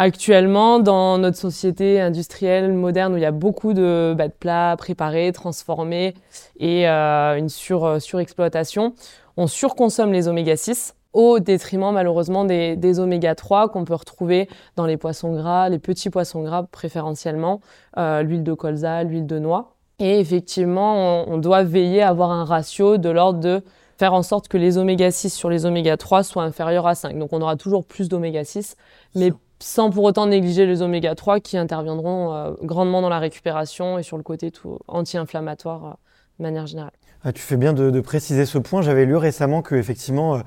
Actuellement, 0.00 0.78
dans 0.78 1.18
notre 1.18 1.36
société 1.36 2.00
industrielle 2.00 2.72
moderne 2.72 3.14
où 3.14 3.16
il 3.16 3.22
y 3.22 3.26
a 3.26 3.32
beaucoup 3.32 3.72
de, 3.72 4.16
plats 4.38 4.76
préparés, 4.78 5.32
transformés 5.32 6.14
et 6.60 6.88
euh, 6.88 7.36
une 7.36 7.48
sur, 7.48 7.84
euh, 7.84 7.98
surexploitation, 7.98 8.94
on 9.36 9.48
surconsomme 9.48 10.12
les 10.12 10.28
oméga 10.28 10.56
6 10.56 10.94
au 11.14 11.40
détriment 11.40 11.90
malheureusement 11.92 12.44
des, 12.44 13.00
oméga 13.00 13.34
3 13.34 13.70
qu'on 13.70 13.84
peut 13.84 13.94
retrouver 13.94 14.48
dans 14.76 14.86
les 14.86 14.96
poissons 14.96 15.34
gras, 15.34 15.68
les 15.68 15.80
petits 15.80 16.10
poissons 16.10 16.44
gras 16.44 16.62
préférentiellement, 16.62 17.60
euh, 17.96 18.22
l'huile 18.22 18.44
de 18.44 18.52
colza, 18.52 19.02
l'huile 19.02 19.26
de 19.26 19.40
noix. 19.40 19.74
Et 19.98 20.20
effectivement, 20.20 21.24
on, 21.26 21.32
on, 21.34 21.38
doit 21.38 21.64
veiller 21.64 22.02
à 22.02 22.10
avoir 22.10 22.30
un 22.30 22.44
ratio 22.44 22.98
de 22.98 23.08
l'ordre 23.08 23.40
de 23.40 23.64
faire 23.96 24.14
en 24.14 24.22
sorte 24.22 24.46
que 24.46 24.58
les 24.58 24.78
oméga 24.78 25.10
6 25.10 25.30
sur 25.30 25.50
les 25.50 25.66
oméga 25.66 25.96
3 25.96 26.22
soient 26.22 26.44
inférieurs 26.44 26.86
à 26.86 26.94
5. 26.94 27.18
Donc 27.18 27.32
on 27.32 27.42
aura 27.42 27.56
toujours 27.56 27.84
plus 27.84 28.08
d'oméga 28.08 28.44
6, 28.44 28.76
mais 29.16 29.32
sans 29.60 29.90
pour 29.90 30.04
autant 30.04 30.26
négliger 30.26 30.66
les 30.66 30.82
oméga 30.82 31.14
3 31.14 31.40
qui 31.40 31.56
interviendront 31.56 32.32
euh, 32.32 32.52
grandement 32.62 33.02
dans 33.02 33.08
la 33.08 33.18
récupération 33.18 33.98
et 33.98 34.02
sur 34.02 34.16
le 34.16 34.22
côté 34.22 34.50
tout 34.50 34.78
anti-inflammatoire 34.86 35.84
euh, 35.84 35.92
de 36.38 36.42
manière 36.44 36.66
générale. 36.66 36.92
Ah, 37.24 37.32
tu 37.32 37.42
fais 37.42 37.56
bien 37.56 37.72
de, 37.72 38.00
préciser 38.00 38.46
ce 38.46 38.58
point. 38.58 38.80
J'avais 38.80 39.04
lu 39.04 39.16
récemment 39.16 39.60
que 39.60 39.74
effectivement, 39.74 40.36
euh, 40.36 40.38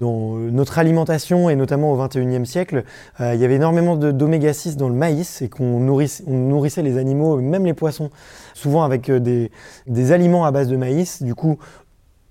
dans 0.00 0.36
notre 0.36 0.78
alimentation 0.78 1.50
et 1.50 1.56
notamment 1.56 1.92
au 1.92 1.98
21e 1.98 2.44
siècle, 2.44 2.84
il 3.18 3.34
y 3.34 3.44
avait 3.44 3.56
énormément 3.56 3.96
d'oméga 3.96 4.52
6 4.52 4.76
dans 4.76 4.88
le 4.88 4.94
maïs 4.94 5.42
et 5.42 5.48
qu'on 5.48 5.80
nourrissait, 5.80 6.22
on 6.28 6.36
nourrissait 6.36 6.82
les 6.82 6.98
animaux, 6.98 7.38
même 7.38 7.66
les 7.66 7.74
poissons, 7.74 8.10
souvent 8.54 8.84
avec 8.84 9.10
des, 9.10 9.50
des 9.88 10.12
aliments 10.12 10.44
à 10.44 10.52
base 10.52 10.68
de 10.68 10.76
maïs. 10.76 11.20
Du 11.20 11.34
coup, 11.34 11.58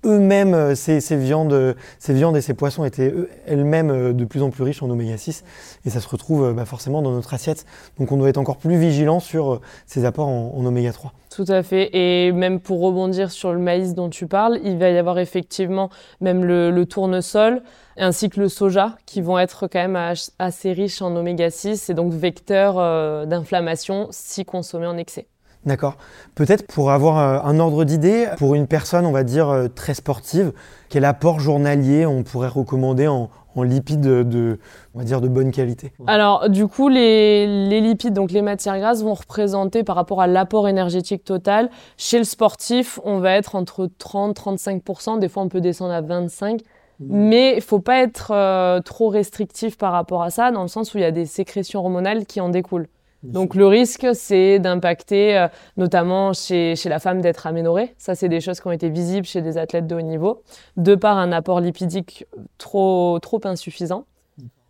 eux-mêmes, 0.04 0.54
euh, 0.54 0.74
ces, 0.74 1.00
ces, 1.00 1.16
viandes, 1.16 1.52
euh, 1.52 1.74
ces 1.98 2.14
viandes 2.14 2.36
et 2.36 2.40
ces 2.40 2.54
poissons 2.54 2.84
étaient 2.84 3.12
elles-mêmes 3.46 3.90
euh, 3.90 4.12
de 4.12 4.24
plus 4.24 4.42
en 4.42 4.50
plus 4.50 4.62
riches 4.62 4.82
en 4.82 4.90
oméga 4.90 5.16
6 5.16 5.44
et 5.84 5.90
ça 5.90 6.00
se 6.00 6.08
retrouve 6.08 6.52
bah, 6.54 6.64
forcément 6.64 7.02
dans 7.02 7.12
notre 7.12 7.34
assiette. 7.34 7.66
Donc 7.98 8.12
on 8.12 8.16
doit 8.16 8.28
être 8.28 8.38
encore 8.38 8.56
plus 8.56 8.78
vigilant 8.78 9.20
sur 9.20 9.60
ces 9.86 10.04
apports 10.04 10.28
en, 10.28 10.54
en, 10.56 10.64
oméga 10.64 10.92
3. 10.92 11.12
Tout 11.34 11.44
à 11.48 11.62
fait. 11.62 11.90
Et 11.92 12.32
même 12.32 12.60
pour 12.60 12.80
rebondir 12.80 13.30
sur 13.30 13.52
le 13.52 13.58
maïs 13.58 13.94
dont 13.94 14.08
tu 14.08 14.26
parles, 14.26 14.58
il 14.64 14.78
va 14.78 14.90
y 14.90 14.96
avoir 14.96 15.18
effectivement 15.18 15.90
même 16.20 16.44
le, 16.44 16.70
le 16.70 16.86
tournesol 16.86 17.62
ainsi 17.96 18.30
que 18.30 18.40
le 18.40 18.48
soja 18.48 18.96
qui 19.04 19.20
vont 19.20 19.38
être 19.38 19.68
quand 19.68 19.86
même 19.86 20.14
assez 20.38 20.72
riches 20.72 21.02
en 21.02 21.14
oméga 21.14 21.50
6 21.50 21.90
et 21.90 21.94
donc 21.94 22.12
vecteurs 22.12 23.26
d'inflammation 23.26 24.08
si 24.10 24.46
consommés 24.46 24.86
en 24.86 24.96
excès. 24.96 25.26
D'accord. 25.66 25.96
Peut-être 26.34 26.66
pour 26.66 26.90
avoir 26.90 27.18
euh, 27.18 27.48
un 27.48 27.58
ordre 27.58 27.84
d'idée, 27.84 28.26
pour 28.38 28.54
une 28.54 28.66
personne, 28.66 29.04
on 29.04 29.12
va 29.12 29.24
dire, 29.24 29.48
euh, 29.50 29.68
très 29.68 29.92
sportive, 29.92 30.52
quel 30.88 31.04
apport 31.04 31.38
journalier 31.38 32.06
on 32.06 32.22
pourrait 32.22 32.48
recommander 32.48 33.06
en, 33.08 33.28
lipides 33.56 34.00
de, 34.00 34.58
on 34.94 35.00
va 35.00 35.04
dire, 35.04 35.20
de 35.20 35.28
bonne 35.28 35.50
qualité? 35.50 35.92
Alors, 36.06 36.48
du 36.48 36.66
coup, 36.66 36.88
les, 36.88 37.66
les, 37.68 37.82
lipides, 37.82 38.14
donc 38.14 38.30
les 38.30 38.40
matières 38.40 38.78
grasses, 38.78 39.02
vont 39.02 39.12
représenter 39.12 39.84
par 39.84 39.96
rapport 39.96 40.22
à 40.22 40.26
l'apport 40.26 40.66
énergétique 40.66 41.24
total. 41.24 41.68
Chez 41.98 42.16
le 42.16 42.24
sportif, 42.24 42.98
on 43.04 43.18
va 43.18 43.32
être 43.32 43.56
entre 43.56 43.90
30-35%, 43.98 45.18
des 45.18 45.28
fois 45.28 45.42
on 45.42 45.48
peut 45.50 45.60
descendre 45.60 45.92
à 45.92 46.00
25%. 46.00 46.60
Mmh. 47.00 47.06
Mais 47.08 47.54
il 47.56 47.62
faut 47.62 47.80
pas 47.80 47.98
être 47.98 48.30
euh, 48.30 48.80
trop 48.80 49.08
restrictif 49.08 49.78
par 49.78 49.92
rapport 49.92 50.22
à 50.22 50.30
ça, 50.30 50.50
dans 50.50 50.62
le 50.62 50.68
sens 50.68 50.94
où 50.94 50.98
il 50.98 51.00
y 51.00 51.04
a 51.04 51.10
des 51.10 51.24
sécrétions 51.26 51.80
hormonales 51.80 52.26
qui 52.26 52.40
en 52.40 52.50
découlent. 52.50 52.88
Donc 53.22 53.54
le 53.54 53.66
risque, 53.66 54.06
c'est 54.14 54.58
d'impacter, 54.58 55.36
euh, 55.36 55.48
notamment 55.76 56.32
chez, 56.32 56.74
chez 56.76 56.88
la 56.88 56.98
femme, 56.98 57.20
d'être 57.20 57.46
aménorée. 57.46 57.94
Ça, 57.98 58.14
c'est 58.14 58.28
des 58.28 58.40
choses 58.40 58.60
qui 58.60 58.66
ont 58.66 58.72
été 58.72 58.88
visibles 58.88 59.26
chez 59.26 59.42
des 59.42 59.58
athlètes 59.58 59.86
de 59.86 59.94
haut 59.94 60.00
niveau, 60.00 60.42
de 60.76 60.94
par 60.94 61.18
un 61.18 61.30
apport 61.32 61.60
lipidique 61.60 62.26
trop, 62.58 63.18
trop 63.20 63.40
insuffisant. 63.44 64.06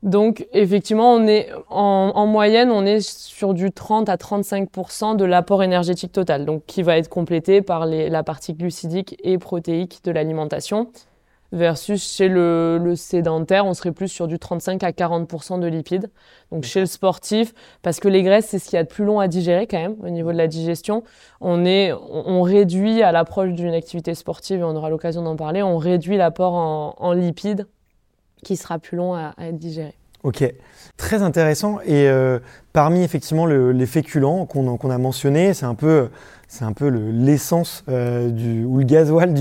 Donc 0.02 0.46
effectivement, 0.52 1.12
on 1.12 1.26
est 1.26 1.50
en, 1.68 2.12
en, 2.14 2.26
moyenne, 2.26 2.70
on 2.70 2.86
est 2.86 3.00
sur 3.00 3.52
du 3.52 3.70
30 3.70 4.08
à 4.08 4.16
35 4.16 4.70
de 5.16 5.24
l'apport 5.26 5.62
énergétique 5.62 6.12
total, 6.12 6.46
donc 6.46 6.64
qui 6.66 6.82
va 6.82 6.96
être 6.96 7.10
complété 7.10 7.60
par 7.60 7.84
les, 7.84 8.08
la 8.08 8.22
partie 8.22 8.54
glucidique 8.54 9.16
et 9.22 9.36
protéique 9.36 10.00
de 10.04 10.10
l'alimentation 10.10 10.90
versus 11.52 12.02
chez 12.02 12.28
le, 12.28 12.78
le, 12.82 12.96
sédentaire, 12.96 13.66
on 13.66 13.74
serait 13.74 13.92
plus 13.92 14.08
sur 14.08 14.28
du 14.28 14.38
35 14.38 14.82
à 14.84 14.90
40% 14.90 15.60
de 15.60 15.66
lipides. 15.66 16.10
Donc 16.52 16.64
chez 16.64 16.80
le 16.80 16.86
sportif, 16.86 17.54
parce 17.82 18.00
que 18.00 18.08
les 18.08 18.22
graisses, 18.22 18.46
c'est 18.46 18.58
ce 18.58 18.68
qu'il 18.68 18.76
y 18.76 18.80
a 18.80 18.84
de 18.84 18.88
plus 18.88 19.04
long 19.04 19.20
à 19.20 19.28
digérer 19.28 19.66
quand 19.66 19.78
même 19.78 19.96
au 20.02 20.10
niveau 20.10 20.32
de 20.32 20.36
la 20.36 20.46
digestion. 20.46 21.02
On, 21.40 21.64
est, 21.64 21.92
on, 21.92 22.42
réduit 22.42 23.02
à 23.02 23.12
l'approche 23.12 23.50
d'une 23.50 23.74
activité 23.74 24.14
sportive, 24.14 24.60
et 24.60 24.64
on 24.64 24.76
aura 24.76 24.90
l'occasion 24.90 25.22
d'en 25.22 25.36
parler, 25.36 25.62
on 25.62 25.78
réduit 25.78 26.16
l'apport 26.16 26.54
en, 26.54 26.94
en, 26.98 27.12
lipides 27.12 27.66
qui 28.44 28.56
sera 28.56 28.78
plus 28.78 28.96
long 28.96 29.14
à, 29.14 29.34
à 29.36 29.46
être 29.48 29.58
digéré. 29.58 29.94
Ok, 30.22 30.44
très 30.98 31.22
intéressant. 31.22 31.80
Et 31.80 32.08
euh, 32.08 32.38
parmi 32.72 33.02
effectivement 33.02 33.46
le, 33.46 33.72
les 33.72 33.86
féculents 33.86 34.44
qu'on 34.44 34.76
qu 34.76 34.90
a 34.90 34.98
mentionnés, 34.98 35.54
c'est 35.54 35.64
un 35.64 35.74
peu 35.74 36.10
c'est 36.50 36.64
un 36.64 36.72
peu 36.72 36.88
l'essence 36.88 37.84
euh, 37.88 38.28
ou 38.64 38.78
le 38.78 38.84
gasoil 38.84 39.32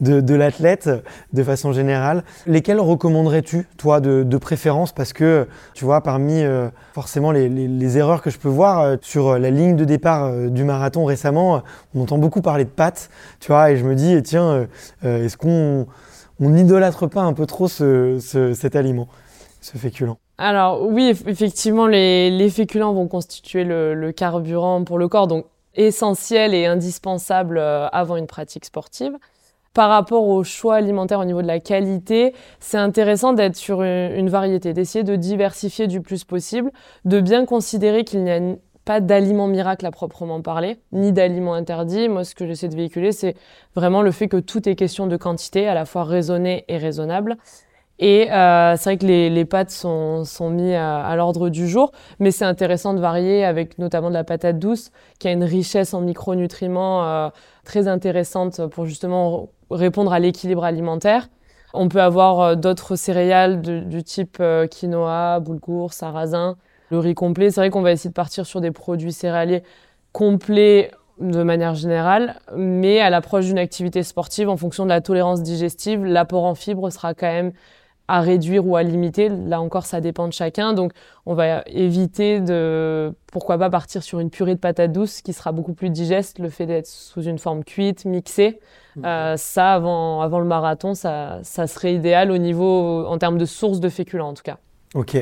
de, 0.00 0.34
l'athlète 0.34 0.88
de 1.34 1.42
façon 1.42 1.72
générale. 1.72 2.24
Lesquels 2.46 2.80
recommanderais-tu, 2.80 3.68
toi, 3.76 4.00
de, 4.00 4.38
préférence? 4.38 4.90
Parce 4.92 5.12
que, 5.12 5.46
tu 5.74 5.84
vois, 5.84 6.00
parmi 6.00 6.42
euh, 6.42 6.68
forcément 6.94 7.30
les, 7.30 7.98
erreurs 7.98 8.22
que 8.22 8.30
je 8.30 8.38
peux 8.38 8.48
voir 8.48 8.80
euh, 8.80 8.96
sur 9.02 9.38
la 9.38 9.50
ligne 9.50 9.76
de 9.76 9.84
départ 9.84 10.32
du 10.48 10.64
marathon 10.64 11.04
récemment, 11.04 11.62
on 11.94 12.00
entend 12.00 12.16
beaucoup 12.16 12.40
parler 12.40 12.64
de 12.64 12.70
pâtes, 12.70 13.10
tu 13.38 13.48
vois, 13.48 13.70
et 13.70 13.76
je 13.76 13.84
me 13.84 13.94
dis, 13.94 14.22
tiens, 14.22 14.66
est-ce 15.04 15.36
qu'on 15.36 15.86
on 16.40 16.48
n'idolâtre 16.48 17.06
pas 17.06 17.22
un 17.22 17.34
peu 17.34 17.44
trop 17.44 17.68
ce, 17.68 18.18
ce, 18.18 18.54
cet 18.54 18.76
aliment, 18.76 19.08
ce 19.60 19.76
féculent? 19.76 20.14
Alors 20.38 20.82
oui, 20.82 21.14
effectivement, 21.26 21.86
les, 21.86 22.30
les 22.30 22.48
féculents 22.48 22.94
vont 22.94 23.08
constituer 23.08 23.64
le, 23.64 24.10
carburant 24.12 24.84
pour 24.84 24.96
le 24.96 25.08
corps. 25.08 25.28
Essentiel 25.76 26.54
et 26.54 26.66
indispensable 26.66 27.58
euh, 27.58 27.88
avant 27.88 28.16
une 28.16 28.26
pratique 28.26 28.64
sportive. 28.64 29.16
Par 29.74 29.90
rapport 29.90 30.26
au 30.26 30.42
choix 30.42 30.76
alimentaire 30.76 31.20
au 31.20 31.26
niveau 31.26 31.42
de 31.42 31.46
la 31.46 31.60
qualité, 31.60 32.34
c'est 32.60 32.78
intéressant 32.78 33.34
d'être 33.34 33.56
sur 33.56 33.82
une, 33.82 34.30
variété, 34.30 34.72
d'essayer 34.72 35.04
de 35.04 35.16
diversifier 35.16 35.86
du 35.86 36.00
plus 36.00 36.24
possible, 36.24 36.72
de 37.04 37.20
bien 37.20 37.44
considérer 37.44 38.04
qu'il 38.04 38.24
n'y 38.24 38.30
a 38.30 38.40
pas 38.86 39.00
d'aliments 39.00 39.48
miracle 39.48 39.84
à 39.84 39.90
proprement 39.90 40.40
parler, 40.40 40.78
ni 40.92 41.12
d'aliments 41.12 41.52
interdits. 41.52 42.08
Moi, 42.08 42.24
ce 42.24 42.34
que 42.34 42.46
j'essaie 42.46 42.68
de 42.68 42.74
véhiculer, 42.74 43.12
c'est 43.12 43.34
vraiment 43.74 44.00
le 44.00 44.12
fait 44.12 44.28
que 44.28 44.38
tout 44.38 44.66
est 44.66 44.76
question 44.76 45.08
de 45.08 45.16
quantité, 45.18 45.68
à 45.68 45.74
la 45.74 45.84
fois 45.84 46.04
raisonnée 46.04 46.64
et 46.68 46.78
raisonnable. 46.78 47.36
Et 47.98 48.30
euh, 48.30 48.76
c'est 48.76 48.90
vrai 48.90 48.98
que 48.98 49.06
les, 49.06 49.30
les 49.30 49.44
pâtes 49.46 49.70
sont, 49.70 50.24
sont 50.24 50.50
mis 50.50 50.74
à, 50.74 51.14
l'ordre 51.16 51.48
du 51.48 51.66
jour, 51.66 51.92
mais 52.18 52.30
c'est 52.30 52.44
intéressant 52.44 52.92
de 52.92 53.00
varier 53.00 53.44
avec 53.44 53.78
notamment 53.78 54.08
de 54.08 54.14
la 54.14 54.24
patate 54.24 54.58
douce, 54.58 54.90
qui 55.18 55.28
a 55.28 55.32
une 55.32 55.44
richesse 55.44 55.94
en 55.94 56.02
micronutriments 56.02 57.04
euh, 57.04 57.28
très 57.64 57.88
intéressante 57.88 58.66
pour 58.66 58.84
justement 58.84 59.48
répondre 59.70 60.12
à 60.12 60.18
l'équilibre 60.18 60.64
alimentaire. 60.64 61.28
On 61.76 61.88
peut 61.88 62.00
avoir 62.00 62.40
euh, 62.40 62.54
d'autres 62.54 62.96
céréales 62.96 63.60
du 63.60 64.02
type 64.02 64.38
euh, 64.40 64.66
quinoa, 64.66 65.40
boulgour, 65.40 65.92
sarrasin, 65.92 66.56
le 66.90 66.98
riz 66.98 67.14
complet. 67.14 67.50
C'est 67.50 67.60
vrai 67.60 67.70
qu'on 67.70 67.82
va 67.82 67.92
essayer 67.92 68.10
de 68.10 68.14
partir 68.14 68.46
sur 68.46 68.60
des 68.60 68.70
produits 68.70 69.12
céréaliers 69.12 69.62
complets 70.12 70.90
de 71.18 71.42
manière 71.42 71.74
générale, 71.74 72.40
mais 72.56 73.00
à 73.00 73.08
l'approche 73.08 73.46
d'une 73.46 73.58
activité 73.58 74.02
sportive, 74.02 74.50
en 74.50 74.56
fonction 74.58 74.84
de 74.84 74.90
la 74.90 75.00
tolérance 75.00 75.42
digestive, 75.42 76.04
l'apport 76.04 76.44
en 76.44 76.54
fibres 76.54 76.90
sera 76.90 77.14
quand 77.14 77.26
même 77.26 77.52
à 78.08 78.20
réduire 78.20 78.66
ou 78.66 78.76
à 78.76 78.82
limiter. 78.82 79.28
Là 79.28 79.60
encore, 79.60 79.86
ça 79.86 80.00
dépend 80.00 80.28
de 80.28 80.32
chacun. 80.32 80.72
Donc, 80.72 80.92
on 81.26 81.34
va 81.34 81.62
éviter 81.66 82.40
de, 82.40 83.12
pourquoi 83.32 83.58
pas 83.58 83.70
partir 83.70 84.02
sur 84.02 84.20
une 84.20 84.30
purée 84.30 84.54
de 84.54 84.60
patates 84.60 84.92
douces 84.92 85.22
qui 85.22 85.32
sera 85.32 85.52
beaucoup 85.52 85.74
plus 85.74 85.90
digeste, 85.90 86.38
le 86.38 86.48
fait 86.48 86.66
d'être 86.66 86.86
sous 86.86 87.22
une 87.22 87.38
forme 87.38 87.64
cuite, 87.64 88.04
mixée. 88.04 88.60
Mmh. 88.96 89.04
Euh, 89.04 89.36
ça, 89.36 89.74
avant, 89.74 90.20
avant 90.20 90.38
le 90.38 90.46
marathon, 90.46 90.94
ça, 90.94 91.40
ça 91.42 91.66
serait 91.66 91.94
idéal 91.94 92.30
au 92.30 92.38
niveau, 92.38 93.04
en 93.06 93.18
termes 93.18 93.38
de 93.38 93.44
source 93.44 93.80
de 93.80 93.88
féculents 93.88 94.28
en 94.28 94.34
tout 94.34 94.44
cas. 94.44 94.58
Ok, 94.94 95.16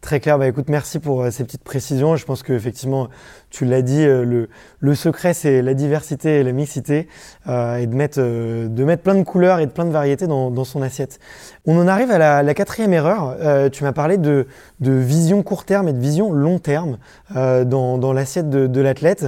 très 0.00 0.20
clair. 0.20 0.38
Bah, 0.38 0.46
écoute, 0.46 0.66
merci 0.68 0.98
pour 0.98 1.22
euh, 1.22 1.30
ces 1.30 1.44
petites 1.44 1.64
précisions. 1.64 2.16
Je 2.16 2.24
pense 2.24 2.42
qu'effectivement, 2.42 3.08
tu 3.50 3.64
l'as 3.64 3.82
dit, 3.82 4.04
euh, 4.04 4.24
le, 4.24 4.48
le, 4.80 4.94
secret, 4.94 5.34
c'est 5.34 5.62
la 5.62 5.74
diversité 5.74 6.40
et 6.40 6.42
la 6.42 6.52
mixité 6.52 7.08
euh, 7.48 7.76
et 7.76 7.86
de 7.86 7.94
mettre, 7.94 8.20
de 8.20 8.84
mettre 8.84 9.02
plein 9.02 9.14
de 9.14 9.22
couleurs 9.22 9.60
et 9.60 9.66
de 9.66 9.70
plein 9.70 9.84
de 9.84 9.90
variétés 9.90 10.26
dans, 10.26 10.50
dans 10.50 10.64
son 10.64 10.82
assiette. 10.82 11.18
On 11.66 11.78
en 11.78 11.88
arrive 11.88 12.10
à 12.10 12.18
la, 12.18 12.42
la 12.42 12.54
quatrième 12.54 12.92
erreur. 12.92 13.36
tu 13.70 13.84
m'as 13.84 13.92
parlé 13.92 14.18
de, 14.18 14.46
de, 14.80 14.92
vision 14.92 15.42
court 15.42 15.64
terme 15.64 15.88
et 15.88 15.92
de 15.92 15.98
vision 15.98 16.32
long 16.32 16.58
terme 16.58 16.98
dans, 17.34 17.98
dans 17.98 18.12
l'assiette 18.12 18.50
de, 18.50 18.66
de 18.66 18.80
l'athlète. 18.80 19.26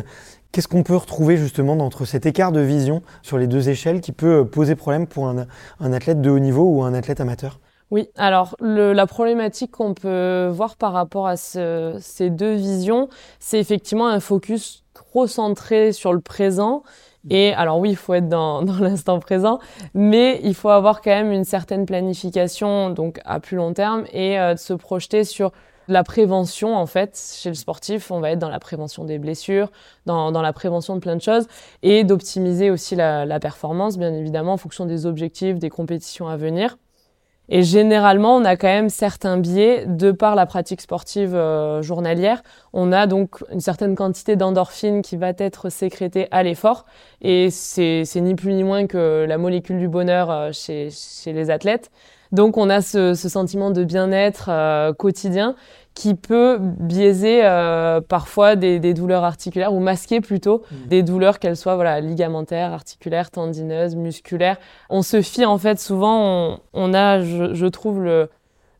Qu'est-ce 0.52 0.68
qu'on 0.68 0.82
peut 0.82 0.96
retrouver 0.96 1.36
justement 1.36 1.74
entre 1.74 2.04
cet 2.04 2.26
écart 2.26 2.52
de 2.52 2.60
vision 2.60 3.02
sur 3.22 3.38
les 3.38 3.46
deux 3.46 3.68
échelles 3.68 4.00
qui 4.00 4.12
peut 4.12 4.44
poser 4.44 4.74
problème 4.74 5.06
pour 5.06 5.28
un, 5.28 5.46
un 5.78 5.92
athlète 5.92 6.20
de 6.20 6.30
haut 6.30 6.38
niveau 6.38 6.64
ou 6.64 6.82
un 6.82 6.94
athlète 6.94 7.20
amateur? 7.20 7.60
Oui, 7.90 8.08
alors 8.16 8.56
le, 8.60 8.92
la 8.92 9.06
problématique 9.06 9.72
qu'on 9.72 9.94
peut 9.94 10.48
voir 10.52 10.76
par 10.76 10.92
rapport 10.92 11.26
à 11.26 11.36
ce, 11.36 11.96
ces 12.00 12.30
deux 12.30 12.54
visions, 12.54 13.08
c'est 13.40 13.58
effectivement 13.58 14.06
un 14.06 14.20
focus 14.20 14.84
trop 14.94 15.26
centré 15.26 15.92
sur 15.92 16.12
le 16.12 16.20
présent. 16.20 16.84
Et 17.28 17.52
alors 17.54 17.78
oui, 17.78 17.90
il 17.90 17.96
faut 17.96 18.14
être 18.14 18.28
dans, 18.28 18.62
dans 18.64 18.78
l'instant 18.78 19.18
présent, 19.18 19.58
mais 19.92 20.40
il 20.44 20.54
faut 20.54 20.68
avoir 20.68 21.02
quand 21.02 21.10
même 21.10 21.32
une 21.32 21.44
certaine 21.44 21.84
planification, 21.84 22.90
donc 22.90 23.20
à 23.24 23.40
plus 23.40 23.56
long 23.56 23.74
terme, 23.74 24.04
et 24.12 24.38
euh, 24.38 24.54
de 24.54 24.58
se 24.58 24.72
projeter 24.72 25.24
sur 25.24 25.50
la 25.88 26.04
prévention, 26.04 26.76
en 26.76 26.86
fait, 26.86 27.20
chez 27.36 27.48
le 27.48 27.56
sportif, 27.56 28.12
on 28.12 28.20
va 28.20 28.30
être 28.30 28.38
dans 28.38 28.48
la 28.48 28.60
prévention 28.60 29.04
des 29.04 29.18
blessures, 29.18 29.72
dans, 30.06 30.30
dans 30.30 30.42
la 30.42 30.52
prévention 30.52 30.94
de 30.94 31.00
plein 31.00 31.16
de 31.16 31.22
choses, 31.22 31.48
et 31.82 32.04
d'optimiser 32.04 32.70
aussi 32.70 32.94
la, 32.94 33.26
la 33.26 33.40
performance, 33.40 33.98
bien 33.98 34.14
évidemment, 34.14 34.52
en 34.52 34.56
fonction 34.56 34.86
des 34.86 35.06
objectifs, 35.06 35.58
des 35.58 35.70
compétitions 35.70 36.28
à 36.28 36.36
venir. 36.36 36.76
Et 37.52 37.64
généralement, 37.64 38.36
on 38.36 38.44
a 38.44 38.56
quand 38.56 38.68
même 38.68 38.88
certains 38.88 39.36
biais 39.36 39.84
de 39.84 40.12
par 40.12 40.36
la 40.36 40.46
pratique 40.46 40.80
sportive 40.80 41.34
euh, 41.34 41.82
journalière. 41.82 42.44
On 42.72 42.92
a 42.92 43.08
donc 43.08 43.42
une 43.52 43.58
certaine 43.58 43.96
quantité 43.96 44.36
d'endorphine 44.36 45.02
qui 45.02 45.16
va 45.16 45.32
être 45.36 45.68
sécrétée 45.68 46.28
à 46.30 46.44
l'effort. 46.44 46.86
Et 47.22 47.50
c'est 47.50 48.06
ni 48.16 48.36
plus 48.36 48.54
ni 48.54 48.62
moins 48.62 48.86
que 48.86 49.26
la 49.28 49.36
molécule 49.36 49.80
du 49.80 49.88
bonheur 49.88 50.30
euh, 50.30 50.50
chez, 50.52 50.90
les 51.26 51.50
athlètes. 51.50 51.90
Donc 52.30 52.56
on 52.56 52.70
a 52.70 52.80
ce, 52.80 53.14
ce 53.14 53.28
sentiment 53.28 53.72
de 53.72 53.82
bien-être 53.82 54.48
euh, 54.48 54.92
quotidien 54.92 55.56
qui 55.94 56.14
peut 56.14 56.58
biaiser 56.60 57.40
euh, 57.44 58.00
parfois 58.00 58.56
des, 58.56 58.78
des, 58.78 58.94
douleurs 58.94 59.24
articulaires 59.24 59.74
ou 59.74 59.80
masquer 59.80 60.20
plutôt 60.20 60.62
mmh. 60.70 60.88
des 60.88 61.02
douleurs 61.02 61.38
qu'elles 61.38 61.56
soient 61.56 61.74
voilà 61.74 62.00
ligamentaires, 62.00 62.72
articulaires, 62.72 63.30
tendineuses, 63.30 63.96
musculaires. 63.96 64.58
On 64.88 65.02
se 65.02 65.20
fie 65.20 65.44
en 65.44 65.58
fait 65.58 65.78
souvent, 65.80 66.20
on, 66.22 66.60
on 66.72 66.94
a, 66.94 67.20
je, 67.20 67.54
je 67.54 67.66
trouve 67.66 68.02
le, 68.02 68.30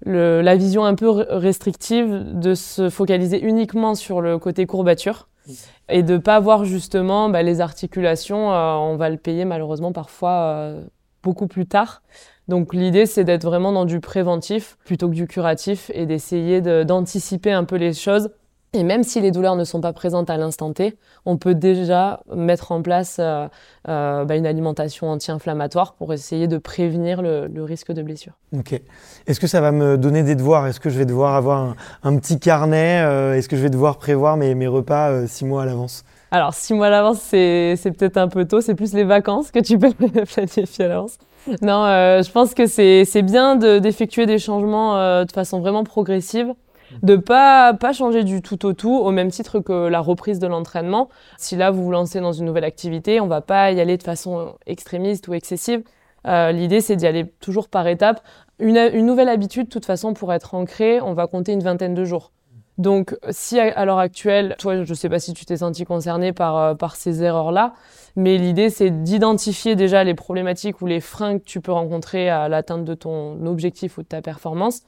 le, 0.05 0.40
la 0.40 0.57
vision 0.57 0.85
un 0.85 0.94
peu 0.94 1.09
restrictive 1.09 2.25
de 2.38 2.55
se 2.55 2.88
focaliser 2.88 3.42
uniquement 3.44 3.94
sur 3.94 4.20
le 4.20 4.38
côté 4.38 4.66
courbature 4.66 5.29
mmh. 5.46 5.53
et 5.90 6.03
de 6.03 6.16
pas 6.16 6.40
voir 6.40 6.64
justement 6.64 7.29
bah, 7.29 7.42
les 7.42 7.61
articulations. 7.61 8.53
Euh, 8.53 8.75
on 8.75 8.96
va 8.96 9.11
le 9.11 9.18
payer 9.18 9.44
malheureusement 9.44 9.92
parfois 9.92 10.31
euh, 10.31 10.85
beaucoup 11.23 11.49
plus 11.49 11.66
tard. 11.66 12.03
Donc 12.51 12.75
l'idée, 12.75 13.07
c'est 13.07 13.23
d'être 13.23 13.45
vraiment 13.45 13.71
dans 13.71 13.85
du 13.85 14.01
préventif 14.01 14.77
plutôt 14.85 15.09
que 15.09 15.15
du 15.15 15.29
curatif 15.29 15.89
et 15.95 16.05
d'essayer 16.05 16.61
d'anticiper 16.61 17.53
un 17.53 17.63
peu 17.63 17.77
les 17.77 17.95
choses. 17.95 18.31
Et 18.73 18.83
même 18.83 19.05
si 19.05 19.21
les 19.21 19.31
douleurs 19.31 19.55
ne 19.55 19.63
sont 19.63 19.81
pas 19.81 19.93
présentes 19.93 20.31
à 20.31 20.37
l'instant 20.37 20.73
T, 20.73 20.97
on 21.27 21.37
peut 21.37 21.55
déjà 21.55 22.23
mettre 22.35 22.73
en 22.73 22.83
place 22.83 23.19
euh, 23.21 23.47
euh, 23.89 24.25
bah, 24.25 24.35
une 24.35 24.47
alimentation 24.47 25.09
anti-inflammatoire 25.11 25.95
pour 25.95 26.13
essayer 26.13 26.49
de 26.49 26.59
prévenir 26.59 27.23
le, 27.23 27.49
risque 27.63 27.93
de 27.93 28.03
blessure. 28.03 28.33
Ok. 28.53 28.81
Est-ce 29.29 29.39
que 29.39 29.47
ça 29.47 29.61
va 29.61 29.71
me 29.71 29.97
donner 29.97 30.25
des 30.25 30.35
devoirs? 30.35 30.67
Est-ce 30.67 30.81
que 30.81 30.91
je 30.91 30.99
vais 30.99 31.07
devoir 31.07 31.37
avoir 31.37 31.77
un, 32.03 32.17
petit 32.17 32.41
carnet? 32.41 33.01
Euh, 33.05 33.35
Est-ce 33.35 33.49
que 33.49 33.57
je 33.57 33.63
vais 33.63 33.71
devoir 33.71 33.97
prévoir 33.99 34.37
mes, 34.37 34.57
mes 34.57 34.67
repas 34.67 35.25
six 35.29 35.45
mois 35.45 35.63
à 35.63 35.67
l'avance? 35.67 36.05
Alors, 36.33 36.53
six 36.55 36.75
mois 36.75 36.89
à 36.89 36.91
l'avance, 36.91 37.21
c'est 37.21 37.77
peut-être 37.97 38.17
un 38.17 38.29
peu 38.29 38.45
tôt. 38.45 38.61
C'est 38.61 38.75
plus 38.75 38.93
les 38.93 39.05
vacances 39.05 39.53
que 39.53 39.61
tu 39.61 39.79
peux 39.79 39.93
planifier 40.35 40.85
à 40.85 40.89
l'avance. 40.89 41.19
Non, 41.62 41.85
euh, 41.85 42.22
je 42.22 42.31
pense 42.31 42.55
que 42.55 42.66
c'est 42.66 43.22
bien 43.22 43.57
d'effectuer 43.57 44.26
des 44.26 44.38
changements 44.38 44.98
euh, 44.98 45.24
de 45.24 45.33
façon 45.33 45.61
vraiment 45.61 45.85
progressive 45.85 46.55
de 47.03 47.14
pas 47.14 47.72
pas 47.72 47.92
changer 47.92 48.24
du 48.24 48.42
tout 48.42 48.66
au 48.66 48.72
tout 48.72 48.96
au 48.96 49.11
même 49.12 49.31
titre 49.31 49.61
que 49.61 49.87
la 49.87 50.00
reprise 50.00 50.38
de 50.38 50.46
l'entraînement. 50.46 51.09
Si 51.38 51.57
là 51.57 51.70
vous 51.70 51.85
vous 51.85 51.92
lancez 51.92 52.20
dans 52.20 52.33
une 52.33 52.46
nouvelle 52.46 52.64
activité, 52.64 53.20
on 53.20 53.29
va 53.29 53.40
pas 53.40 53.70
y 53.70 53.81
aller 53.81 53.96
de 53.96 54.03
façon 54.03 54.57
extrémiste 54.66 55.29
ou 55.29 55.35
excessive. 55.35 55.83
Euh, 56.26 56.53
L'idée 56.53 56.81
c'est 56.81 56.96
d'y 56.96 57.07
aller 57.07 57.26
toujours 57.40 57.68
par 57.68 57.87
étapes. 57.87 58.20
Une, 58.59 58.76
une 58.76 59.07
nouvelle 59.07 59.29
habitude, 59.29 59.66
de 59.66 59.70
toute 59.70 59.87
façon, 59.87 60.12
pour 60.12 60.33
être 60.33 60.55
ancrée, 60.55 61.00
on 61.00 61.14
va 61.14 61.26
compter 61.26 61.53
une 61.53 61.62
vingtaine 61.62 61.94
de 61.94 62.05
jours. 62.05 62.33
Donc, 62.76 63.16
si 63.31 63.59
à, 63.59 63.85
l'heure 63.85 63.98
actuelle, 63.98 64.55
toi, 64.59 64.85
je 64.85 64.94
sais 64.94 65.09
pas 65.09 65.18
si 65.18 65.33
tu 65.33 65.46
t'es 65.46 65.59
senti 65.59 65.85
concerné 65.85 66.33
par, 66.33 66.76
par 66.76 66.96
ces 66.96 67.22
erreurs-là, 67.22 67.72
mais 68.21 68.37
l'idée, 68.39 68.71
c'est 68.71 68.91
d'identifier 68.91 69.77
déjà 69.77 70.05
les 70.05 70.15
problématiques 70.15 70.81
ou 70.83 70.87
les 70.87 71.01
freins 71.01 71.39
que 71.39 71.45
tu 71.45 71.61
peux 71.61 71.73
rencontrer 71.73 72.29
à 72.29 72.49
l'atteinte 72.49 72.85
de 72.85 72.95
ton 72.95 73.45
objectif 73.47 73.99
ou 73.99 74.03
de 74.03 74.09
ta 74.09 74.23
performance, 74.23 74.83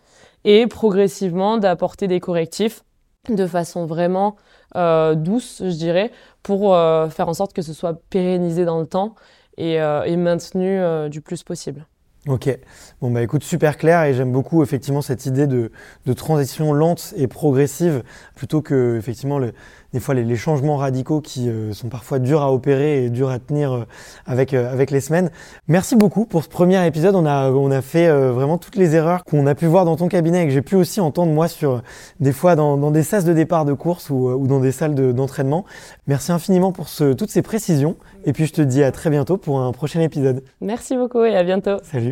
et 0.45 0.67
progressivement 0.67 1.59
d'apporter 1.59 2.09
des 2.09 2.21
correctifs 2.21 2.85
de 3.29 3.47
façon 3.47 3.87
vraiment 3.87 4.37
euh, 4.77 5.15
douce, 5.15 5.63
je 5.65 5.77
dirais, 5.77 6.11
pour 6.43 6.75
euh, 6.75 7.09
faire 7.09 7.29
en 7.29 7.35
sorte 7.35 7.53
que 7.53 7.63
ce 7.63 7.73
soit 7.73 8.01
pérennisé 8.11 8.65
dans 8.65 8.81
le 8.81 8.87
temps 8.87 9.15
et, 9.57 9.75
et 9.75 10.17
maintenu 10.17 10.81
du 11.11 11.21
plus 11.21 11.43
possible. 11.43 11.87
Ok, 12.29 12.57
bon 13.01 13.11
bah 13.11 13.21
écoute, 13.21 13.43
super 13.43 13.77
clair 13.77 14.05
et 14.05 14.15
j'aime 14.15 14.31
beaucoup 14.31 14.63
effectivement 14.63 15.03
cette 15.03 15.27
idée 15.27 15.49
de, 15.49 15.73
de, 16.07 16.13
transition 16.13 16.73
lente 16.73 17.13
et 17.17 17.27
progressive 17.27 18.05
plutôt 18.37 18.63
que 18.63 18.97
effectivement 18.97 19.41
le, 19.41 19.53
des 19.93 19.99
fois 19.99 20.15
les, 20.15 20.23
les, 20.23 20.37
changements 20.37 20.77
radicaux 20.77 21.21
qui 21.21 21.49
euh, 21.49 21.73
sont 21.73 21.89
parfois 21.89 22.21
durs 22.21 22.41
à 22.41 22.53
opérer 22.53 23.05
et 23.05 23.11
durs 23.11 23.29
à 23.29 23.41
tenir 23.41 23.73
euh, 23.73 23.85
avec, 24.25 24.55
euh, 24.55 24.73
avec 24.73 24.93
les 24.93 25.01
semaines. 25.01 25.31
Merci 25.67 25.97
beaucoup 25.97 26.25
pour 26.25 26.45
ce 26.45 26.49
premier 26.49 26.87
épisode, 26.87 27.17
on 27.17 27.27
a, 27.27 27.51
on 27.51 27.73
a 27.73 27.83
fait 27.83 28.09
vraiment 28.09 28.57
toutes 28.57 28.77
les 28.77 28.95
erreurs 28.95 29.25
qu'on 29.25 29.45
a 29.49 29.57
pu 29.57 29.67
voir 29.67 29.85
dans 29.85 29.97
ton 29.97 30.07
cabinet 30.07 30.45
et 30.45 30.47
que 30.47 30.53
j'ai 30.53 30.63
pu 30.63 30.77
aussi 30.77 31.01
entendre 31.01 31.33
moi 31.33 31.49
sur 31.49 31.83
des 32.21 32.33
fois 32.33 32.55
dans, 32.55 32.77
dans 32.77 32.93
des 32.93 33.03
sas 33.03 33.25
de 33.25 33.33
départ 33.33 33.65
de 33.65 33.73
course 33.73 34.11
ou, 34.11 34.29
ou 34.29 34.47
dans 34.47 34.61
des 34.61 34.71
salles 34.71 34.95
d'entraînement. 35.13 35.65
Merci 36.07 36.31
infiniment 36.31 36.71
pour 36.71 36.89
ce, 36.89 37.15
toutes 37.15 37.31
ces 37.31 37.43
précisions 37.43 37.97
et 38.25 38.33
puis 38.33 38.47
je 38.47 38.53
te 38.53 38.63
dis 38.63 38.85
à 38.85 38.93
très 38.93 39.11
bientôt 39.11 39.39
pour 39.39 39.61
un 39.61 39.73
prochain 39.73 40.01
épisode. 40.01 40.45
Merci 40.61 40.97
beaucoup 40.97 41.25
et 41.25 41.35
à 41.35 41.43
bientôt. 41.43 41.79
Salut. 41.83 42.12